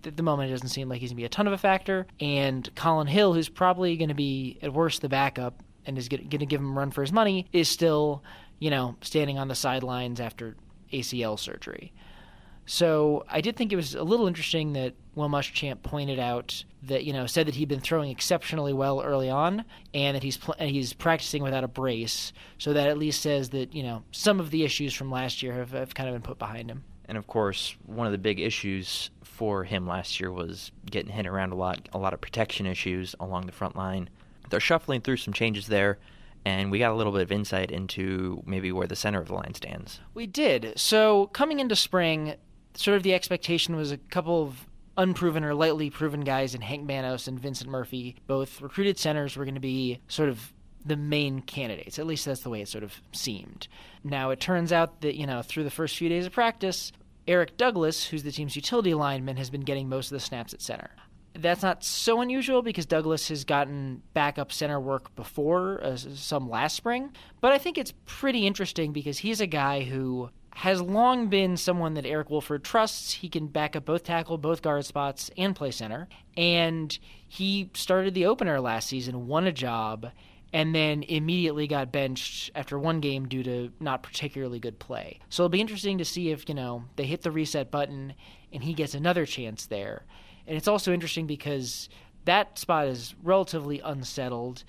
at 0.05 0.15
the 0.15 0.23
moment 0.23 0.49
it 0.49 0.53
doesn't 0.53 0.69
seem 0.69 0.89
like 0.89 0.99
he's 0.99 1.09
going 1.09 1.17
to 1.17 1.21
be 1.21 1.25
a 1.25 1.29
ton 1.29 1.47
of 1.47 1.53
a 1.53 1.57
factor. 1.57 2.07
And 2.19 2.69
Collin 2.75 3.07
Hill, 3.07 3.33
who's 3.33 3.49
probably 3.49 3.97
going 3.97 4.09
to 4.09 4.15
be 4.15 4.57
at 4.61 4.73
worst 4.73 5.01
the 5.01 5.09
backup 5.09 5.63
and 5.85 5.97
is 5.97 6.09
going 6.09 6.29
to 6.29 6.45
give 6.45 6.61
him 6.61 6.71
a 6.71 6.79
run 6.79 6.91
for 6.91 7.01
his 7.01 7.11
money, 7.11 7.47
is 7.51 7.69
still, 7.69 8.23
you 8.59 8.69
know, 8.69 8.95
standing 9.01 9.37
on 9.37 9.47
the 9.47 9.55
sidelines 9.55 10.19
after 10.19 10.55
ACL 10.91 11.37
surgery. 11.39 11.93
So 12.65 13.23
I 13.29 13.41
did 13.41 13.55
think 13.55 13.71
it 13.71 13.75
was 13.75 13.95
a 13.95 14.03
little 14.03 14.27
interesting 14.27 14.73
that 14.73 14.93
Will 15.15 15.29
Muschamp 15.29 15.81
pointed 15.81 16.19
out 16.19 16.63
that 16.83 17.05
you 17.05 17.13
know 17.13 17.25
said 17.25 17.47
that 17.47 17.55
he'd 17.55 17.69
been 17.69 17.79
throwing 17.79 18.11
exceptionally 18.11 18.73
well 18.73 19.01
early 19.01 19.29
on, 19.29 19.65
and 19.93 20.15
that 20.15 20.23
he's 20.23 20.37
pl- 20.37 20.55
he's 20.59 20.93
practicing 20.93 21.41
without 21.41 21.63
a 21.63 21.67
brace. 21.67 22.33
So 22.57 22.73
that 22.73 22.87
at 22.87 22.97
least 22.97 23.21
says 23.21 23.49
that 23.49 23.73
you 23.73 23.83
know 23.83 24.03
some 24.11 24.39
of 24.39 24.51
the 24.51 24.63
issues 24.63 24.93
from 24.93 25.09
last 25.09 25.41
year 25.41 25.53
have, 25.53 25.71
have 25.71 25.95
kind 25.95 26.09
of 26.09 26.15
been 26.15 26.21
put 26.21 26.37
behind 26.37 26.69
him. 26.69 26.83
And 27.07 27.17
of 27.17 27.27
course, 27.27 27.75
one 27.85 28.07
of 28.07 28.11
the 28.11 28.17
big 28.17 28.39
issues 28.39 29.11
for 29.23 29.63
him 29.63 29.87
last 29.87 30.19
year 30.19 30.31
was 30.31 30.71
getting 30.89 31.11
hit 31.11 31.27
around 31.27 31.51
a 31.51 31.55
lot, 31.55 31.87
a 31.93 31.97
lot 31.97 32.13
of 32.13 32.21
protection 32.21 32.65
issues 32.65 33.15
along 33.19 33.45
the 33.45 33.51
front 33.51 33.75
line. 33.75 34.09
They're 34.49 34.59
shuffling 34.59 35.01
through 35.01 35.17
some 35.17 35.33
changes 35.33 35.67
there, 35.67 35.99
and 36.45 36.71
we 36.71 36.79
got 36.79 36.91
a 36.91 36.95
little 36.95 37.11
bit 37.11 37.21
of 37.21 37.31
insight 37.31 37.71
into 37.71 38.41
maybe 38.45 38.71
where 38.71 38.87
the 38.87 38.95
center 38.95 39.21
of 39.21 39.27
the 39.27 39.33
line 39.33 39.53
stands. 39.53 39.99
We 40.13 40.25
did. 40.25 40.73
So 40.77 41.27
coming 41.27 41.59
into 41.59 41.75
spring, 41.75 42.35
sort 42.75 42.97
of 42.97 43.03
the 43.03 43.13
expectation 43.13 43.75
was 43.75 43.91
a 43.91 43.97
couple 43.97 44.43
of 44.43 44.65
unproven 44.97 45.43
or 45.43 45.53
lightly 45.53 45.89
proven 45.89 46.21
guys 46.21 46.55
in 46.55 46.61
Hank 46.61 46.87
Manos 46.87 47.27
and 47.27 47.39
Vincent 47.39 47.69
Murphy, 47.69 48.15
both 48.27 48.61
recruited 48.61 48.97
centers, 48.97 49.35
were 49.35 49.45
going 49.45 49.55
to 49.55 49.61
be 49.61 49.99
sort 50.07 50.29
of 50.29 50.53
the 50.85 50.95
main 50.95 51.41
candidates. 51.41 51.97
At 51.97 52.05
least 52.05 52.25
that's 52.25 52.41
the 52.41 52.49
way 52.49 52.61
it 52.61 52.67
sort 52.67 52.83
of 52.83 52.93
seemed. 53.11 53.67
Now, 54.03 54.29
it 54.29 54.39
turns 54.39 54.71
out 54.71 55.01
that, 55.01 55.15
you 55.15 55.25
know, 55.25 55.41
through 55.41 55.63
the 55.63 55.71
first 55.71 55.97
few 55.97 56.09
days 56.09 56.25
of 56.25 56.31
practice, 56.31 56.91
Eric 57.27 57.57
Douglas, 57.57 58.05
who's 58.05 58.23
the 58.23 58.31
team's 58.31 58.55
utility 58.55 58.93
lineman, 58.93 59.37
has 59.37 59.49
been 59.49 59.61
getting 59.61 59.89
most 59.89 60.11
of 60.11 60.15
the 60.15 60.19
snaps 60.19 60.53
at 60.53 60.61
center. 60.61 60.91
That's 61.33 61.63
not 61.63 61.83
so 61.83 62.21
unusual 62.21 62.61
because 62.61 62.85
Douglas 62.85 63.27
has 63.27 63.43
gotten 63.43 64.03
backup 64.13 64.53
center 64.53 64.79
work 64.79 65.13
before, 65.15 65.83
uh, 65.83 65.97
some 65.97 66.49
last 66.49 66.77
spring. 66.77 67.11
But 67.41 67.51
I 67.51 67.57
think 67.57 67.77
it's 67.77 67.93
pretty 68.05 68.47
interesting 68.47 68.93
because 68.93 69.17
he's 69.17 69.41
a 69.41 69.47
guy 69.47 69.81
who 69.81 70.29
has 70.55 70.81
long 70.81 71.27
been 71.27 71.57
someone 71.57 71.95
that 71.95 72.05
Eric 72.05 72.29
Wolford 72.29 72.63
trusts. 72.63 73.11
He 73.11 73.27
can 73.27 73.47
back 73.47 73.75
up 73.75 73.83
both 73.83 74.05
tackle, 74.05 74.37
both 74.37 74.61
guard 74.61 74.85
spots, 74.85 75.29
and 75.37 75.53
play 75.53 75.69
center. 75.69 76.07
And 76.37 76.97
he 77.27 77.69
started 77.73 78.13
the 78.13 78.25
opener 78.25 78.61
last 78.61 78.87
season, 78.87 79.27
won 79.27 79.47
a 79.47 79.51
job, 79.51 80.11
and 80.53 80.73
then 80.73 81.03
immediately 81.03 81.67
got 81.67 81.91
benched 81.91 82.51
after 82.55 82.79
one 82.79 83.01
game 83.01 83.27
due 83.27 83.43
to 83.43 83.69
not 83.81 84.01
particularly 84.01 84.59
good 84.59 84.79
play. 84.79 85.19
So 85.27 85.43
it'll 85.43 85.49
be 85.49 85.59
interesting 85.59 85.97
to 85.97 86.05
see 86.05 86.29
if, 86.29 86.47
you 86.47 86.55
know, 86.55 86.85
they 86.95 87.03
hit 87.03 87.23
the 87.23 87.31
reset 87.31 87.69
button 87.69 88.13
and 88.53 88.63
he 88.63 88.73
gets 88.73 88.93
another 88.93 89.25
chance 89.25 89.65
there. 89.65 90.05
And 90.47 90.55
it's 90.55 90.69
also 90.69 90.93
interesting 90.93 91.27
because 91.27 91.89
that 92.23 92.57
spot 92.57 92.87
is 92.87 93.13
relatively 93.21 93.81
unsettled. 93.81 94.63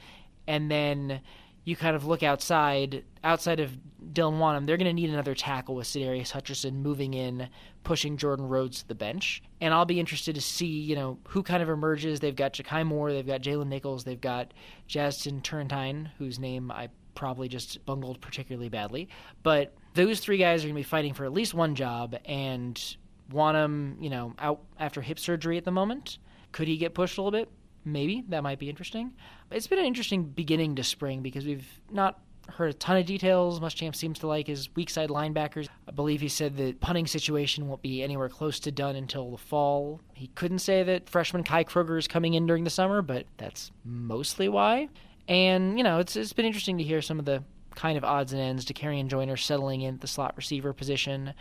And 0.48 0.68
then 0.68 1.20
you 1.66 1.74
kind 1.74 1.96
of 1.96 2.06
look 2.06 2.22
outside, 2.22 3.04
outside 3.24 3.58
of 3.58 3.76
Dylan 4.12 4.38
Wonnum, 4.38 4.66
they're 4.66 4.76
going 4.76 4.86
to 4.86 4.92
need 4.92 5.10
another 5.10 5.34
tackle 5.34 5.74
with 5.74 5.88
Sadarius 5.88 6.30
Hutcherson 6.30 6.74
moving 6.74 7.12
in, 7.12 7.48
pushing 7.82 8.16
Jordan 8.16 8.46
Rhodes 8.46 8.82
to 8.82 8.88
the 8.88 8.94
bench. 8.94 9.42
And 9.60 9.74
I'll 9.74 9.84
be 9.84 9.98
interested 9.98 10.36
to 10.36 10.40
see, 10.40 10.68
you 10.68 10.94
know, 10.94 11.18
who 11.26 11.42
kind 11.42 11.64
of 11.64 11.68
emerges. 11.68 12.20
They've 12.20 12.34
got 12.34 12.52
Ja'Kai 12.52 12.86
Moore, 12.86 13.12
they've 13.12 13.26
got 13.26 13.42
Jalen 13.42 13.66
Nichols, 13.66 14.04
they've 14.04 14.20
got 14.20 14.54
Justin 14.86 15.40
Turrentine, 15.40 16.10
whose 16.18 16.38
name 16.38 16.70
I 16.70 16.88
probably 17.16 17.48
just 17.48 17.84
bungled 17.84 18.20
particularly 18.20 18.68
badly. 18.68 19.08
But 19.42 19.74
those 19.94 20.20
three 20.20 20.38
guys 20.38 20.62
are 20.62 20.68
going 20.68 20.76
to 20.76 20.78
be 20.78 20.84
fighting 20.84 21.14
for 21.14 21.24
at 21.24 21.32
least 21.32 21.52
one 21.52 21.74
job, 21.74 22.16
and 22.24 22.80
Wonnum, 23.32 24.00
you 24.00 24.10
know, 24.10 24.34
out 24.38 24.60
after 24.78 25.00
hip 25.00 25.18
surgery 25.18 25.58
at 25.58 25.64
the 25.64 25.72
moment. 25.72 26.18
Could 26.52 26.68
he 26.68 26.76
get 26.76 26.94
pushed 26.94 27.18
a 27.18 27.22
little 27.22 27.36
bit? 27.36 27.50
Maybe 27.84 28.24
that 28.28 28.44
might 28.44 28.60
be 28.60 28.70
interesting. 28.70 29.14
It's 29.50 29.66
been 29.66 29.78
an 29.78 29.84
interesting 29.84 30.24
beginning 30.24 30.76
to 30.76 30.84
spring 30.84 31.22
because 31.22 31.46
we've 31.46 31.68
not 31.90 32.20
heard 32.48 32.70
a 32.70 32.74
ton 32.74 32.96
of 32.96 33.06
details. 33.06 33.60
Muschamp 33.60 33.94
seems 33.94 34.18
to 34.20 34.26
like 34.26 34.46
his 34.46 34.74
weak 34.74 34.90
side 34.90 35.08
linebackers. 35.08 35.68
I 35.88 35.92
believe 35.92 36.20
he 36.20 36.28
said 36.28 36.56
the 36.56 36.72
punting 36.74 37.06
situation 37.06 37.68
won't 37.68 37.82
be 37.82 38.02
anywhere 38.02 38.28
close 38.28 38.60
to 38.60 38.72
done 38.72 38.96
until 38.96 39.30
the 39.30 39.36
fall. 39.36 40.00
He 40.14 40.28
couldn't 40.28 40.60
say 40.60 40.82
that 40.82 41.08
freshman 41.08 41.44
Kai 41.44 41.64
Kroeger 41.64 41.98
is 41.98 42.08
coming 42.08 42.34
in 42.34 42.46
during 42.46 42.64
the 42.64 42.70
summer, 42.70 43.02
but 43.02 43.26
that's 43.36 43.72
mostly 43.84 44.48
why. 44.48 44.88
And, 45.28 45.76
you 45.76 45.84
know, 45.84 45.98
it's, 45.98 46.16
it's 46.16 46.32
been 46.32 46.46
interesting 46.46 46.78
to 46.78 46.84
hear 46.84 47.02
some 47.02 47.18
of 47.18 47.24
the 47.24 47.42
kind 47.74 47.98
of 47.98 48.04
odds 48.04 48.32
and 48.32 48.40
ends. 48.40 48.64
Dakereon 48.64 49.08
Joyner 49.08 49.36
settling 49.36 49.82
in 49.82 49.98
the 49.98 50.06
slot 50.06 50.34
receiver 50.36 50.72
position. 50.72 51.34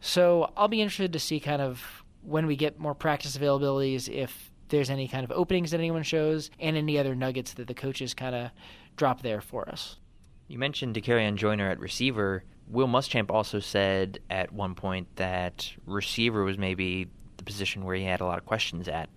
So 0.00 0.52
I'll 0.56 0.68
be 0.68 0.80
interested 0.80 1.12
to 1.12 1.18
see 1.18 1.40
kind 1.40 1.60
of 1.60 2.04
when 2.22 2.46
we 2.46 2.56
get 2.56 2.78
more 2.78 2.94
practice 2.94 3.36
availabilities 3.36 4.08
if 4.08 4.51
there's 4.72 4.90
any 4.90 5.06
kind 5.06 5.22
of 5.22 5.30
openings 5.30 5.70
that 5.70 5.78
anyone 5.78 6.02
shows, 6.02 6.50
and 6.58 6.76
any 6.76 6.98
other 6.98 7.14
nuggets 7.14 7.52
that 7.54 7.68
the 7.68 7.74
coaches 7.74 8.14
kind 8.14 8.34
of 8.34 8.50
drop 8.96 9.22
there 9.22 9.40
for 9.40 9.68
us. 9.68 9.96
You 10.48 10.58
mentioned 10.58 10.96
Dakereon 10.96 11.36
Joyner 11.36 11.70
at 11.70 11.78
receiver. 11.78 12.42
Will 12.68 12.88
Muschamp 12.88 13.30
also 13.30 13.60
said 13.60 14.18
at 14.28 14.50
one 14.52 14.74
point 14.74 15.14
that 15.16 15.70
receiver 15.86 16.42
was 16.42 16.58
maybe 16.58 17.06
the 17.36 17.44
position 17.44 17.84
where 17.84 17.94
he 17.94 18.04
had 18.04 18.20
a 18.20 18.24
lot 18.24 18.38
of 18.38 18.46
questions 18.46 18.88
at. 18.88 19.08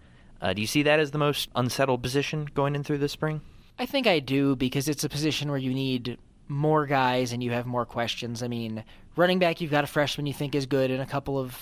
Uh, 0.41 0.53
do 0.53 0.61
you 0.61 0.67
see 0.67 0.83
that 0.83 0.99
as 0.99 1.11
the 1.11 1.17
most 1.17 1.49
unsettled 1.55 2.03
position 2.03 2.47
going 2.53 2.75
in 2.75 2.83
through 2.83 2.97
the 2.97 3.09
spring? 3.09 3.41
I 3.79 3.85
think 3.85 4.07
I 4.07 4.19
do 4.19 4.55
because 4.55 4.87
it's 4.87 5.03
a 5.03 5.09
position 5.09 5.49
where 5.49 5.57
you 5.57 5.73
need 5.73 6.17
more 6.47 6.85
guys 6.85 7.31
and 7.31 7.43
you 7.43 7.51
have 7.51 7.65
more 7.65 7.85
questions. 7.85 8.43
I 8.43 8.47
mean, 8.47 8.83
running 9.15 9.39
back, 9.39 9.61
you've 9.61 9.71
got 9.71 9.83
a 9.83 9.87
freshman 9.87 10.27
you 10.27 10.33
think 10.33 10.53
is 10.53 10.65
good 10.65 10.91
and 10.91 11.01
a 11.01 11.05
couple 11.05 11.39
of 11.39 11.57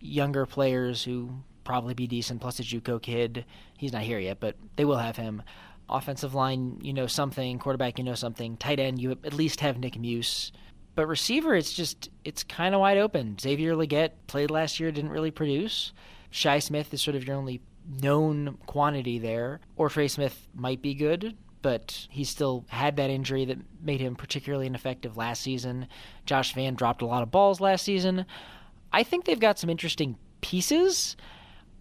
younger 0.00 0.46
players 0.46 1.02
who 1.02 1.30
probably 1.66 1.92
be 1.92 2.06
decent, 2.06 2.40
plus 2.40 2.60
a 2.60 2.62
Juco 2.62 3.02
kid. 3.02 3.44
He's 3.76 3.92
not 3.92 4.02
here 4.02 4.18
yet, 4.20 4.40
but 4.40 4.56
they 4.76 4.86
will 4.86 4.96
have 4.96 5.16
him. 5.16 5.42
Offensive 5.90 6.34
line, 6.34 6.78
you 6.80 6.92
know 6.92 7.06
something. 7.06 7.58
Quarterback, 7.58 7.98
you 7.98 8.04
know 8.04 8.14
something. 8.14 8.56
Tight 8.56 8.80
end, 8.80 9.00
you 9.00 9.10
at 9.10 9.34
least 9.34 9.60
have 9.60 9.76
Nick 9.76 9.98
Muse. 9.98 10.52
But 10.94 11.08
receiver, 11.08 11.54
it's 11.54 11.74
just, 11.74 12.08
it's 12.24 12.42
kind 12.42 12.74
of 12.74 12.80
wide 12.80 12.98
open. 12.98 13.36
Xavier 13.38 13.74
Legette 13.74 14.12
played 14.28 14.50
last 14.50 14.80
year, 14.80 14.90
didn't 14.90 15.10
really 15.10 15.30
produce. 15.30 15.92
Shi 16.30 16.60
Smith 16.60 16.94
is 16.94 17.02
sort 17.02 17.16
of 17.16 17.26
your 17.26 17.36
only 17.36 17.60
known 18.00 18.58
quantity 18.66 19.18
there. 19.18 19.60
OrTre 19.78 20.10
Smith 20.10 20.48
might 20.54 20.80
be 20.80 20.94
good, 20.94 21.36
but 21.62 22.06
he 22.10 22.24
still 22.24 22.64
had 22.68 22.96
that 22.96 23.10
injury 23.10 23.44
that 23.44 23.58
made 23.82 24.00
him 24.00 24.14
particularly 24.14 24.66
ineffective 24.66 25.16
last 25.16 25.42
season. 25.42 25.88
Josh 26.24 26.54
Vann 26.54 26.74
dropped 26.74 27.02
a 27.02 27.06
lot 27.06 27.22
of 27.22 27.30
balls 27.30 27.60
last 27.60 27.84
season. 27.84 28.24
I 28.92 29.02
think 29.02 29.24
they've 29.24 29.38
got 29.38 29.58
some 29.58 29.68
interesting 29.68 30.16
pieces. 30.40 31.16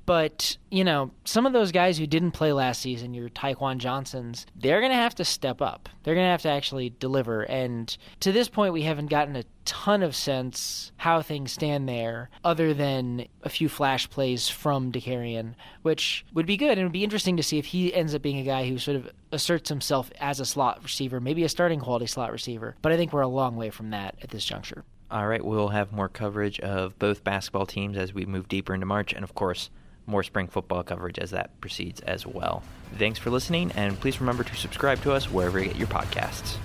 But, 0.06 0.58
you 0.70 0.84
know, 0.84 1.12
some 1.24 1.46
of 1.46 1.54
those 1.54 1.72
guys 1.72 1.98
who 1.98 2.06
didn't 2.06 2.32
play 2.32 2.54
last 2.54 2.82
season, 2.82 3.14
your 3.14 3.30
Taekwon 3.30 3.78
Johnsons, 3.78 4.46
they're 4.56 4.80
going 4.80 4.92
to 4.92 4.98
have 4.98 5.16
to 5.16 5.26
step 5.26 5.62
up. 5.62 5.90
They're 6.04 6.14
going 6.14 6.26
to 6.26 6.32
have 6.32 6.44
to 6.44 6.50
actually 6.50 6.94
deliver. 7.00 7.42
And 7.42 7.96
to 8.20 8.32
this 8.32 8.48
point, 8.48 8.74
we 8.74 8.84
haven't 8.84 9.10
gotten 9.10 9.36
a 9.36 9.46
ton 9.66 10.04
of 10.04 10.16
sense 10.16 10.92
how 10.98 11.24
things 11.24 11.54
stand 11.54 11.90
there, 11.90 12.30
other 12.44 12.74
than 12.74 13.26
a 13.42 13.50
few 13.50 13.68
flash 13.68 14.08
plays 14.10 14.48
from 14.48 14.92
Dakereon, 14.92 15.56
which 15.82 16.24
would 16.34 16.46
be 16.46 16.58
good. 16.58 16.72
And 16.72 16.82
it 16.82 16.84
would 16.84 16.92
be 16.92 17.04
interesting 17.04 17.38
to 17.38 17.44
see 17.44 17.58
if 17.58 17.66
he 17.66 17.92
ends 17.92 18.14
up 18.14 18.22
being 18.22 18.38
a 18.38 18.44
guy 18.44 18.70
who 18.70 18.78
sort 18.78 18.98
of 18.98 19.10
asserts 19.32 19.70
himself 19.70 20.12
as 20.20 20.40
a 20.40 20.46
slot 20.46 20.84
receiver, 20.84 21.20
maybe 21.20 21.44
a 21.44 21.50
starting 21.50 21.80
quality 21.80 22.06
slot 22.06 22.32
receiver. 22.32 22.76
But 22.84 22.92
I 22.92 22.98
think 22.98 23.12
we're 23.12 23.22
a 23.22 23.28
long 23.28 23.56
way 23.56 23.72
from 23.72 23.90
that 23.90 24.16
at 24.22 24.30
this 24.30 24.46
juncture. 24.46 24.84
All 25.10 25.28
right, 25.28 25.44
we'll 25.44 25.70
have 25.70 25.92
more 25.92 26.10
coverage 26.10 26.60
of 26.60 26.98
both 27.00 27.24
basketball 27.24 27.66
teams 27.66 27.98
as 27.98 28.14
we 28.14 28.26
move 28.26 28.48
deeper 28.48 28.74
into 28.74 28.86
March, 28.86 29.14
and 29.14 29.24
of 29.24 29.36
course, 29.36 29.70
more 30.08 30.24
spring 30.24 30.48
football 30.48 30.84
coverage 30.84 31.20
as 31.20 31.32
that 31.32 31.60
proceeds 31.62 32.02
as 32.02 32.26
well. 32.26 32.64
Thanks 32.98 33.20
for 33.20 33.30
listening, 33.30 33.72
and 33.74 34.00
please 34.00 34.20
remember 34.20 34.44
to 34.44 34.56
subscribe 34.56 35.02
to 35.02 35.12
us 35.12 35.30
wherever 35.32 35.60
you 35.60 35.66
get 35.66 35.76
your 35.76 35.88
podcasts. 35.88 36.58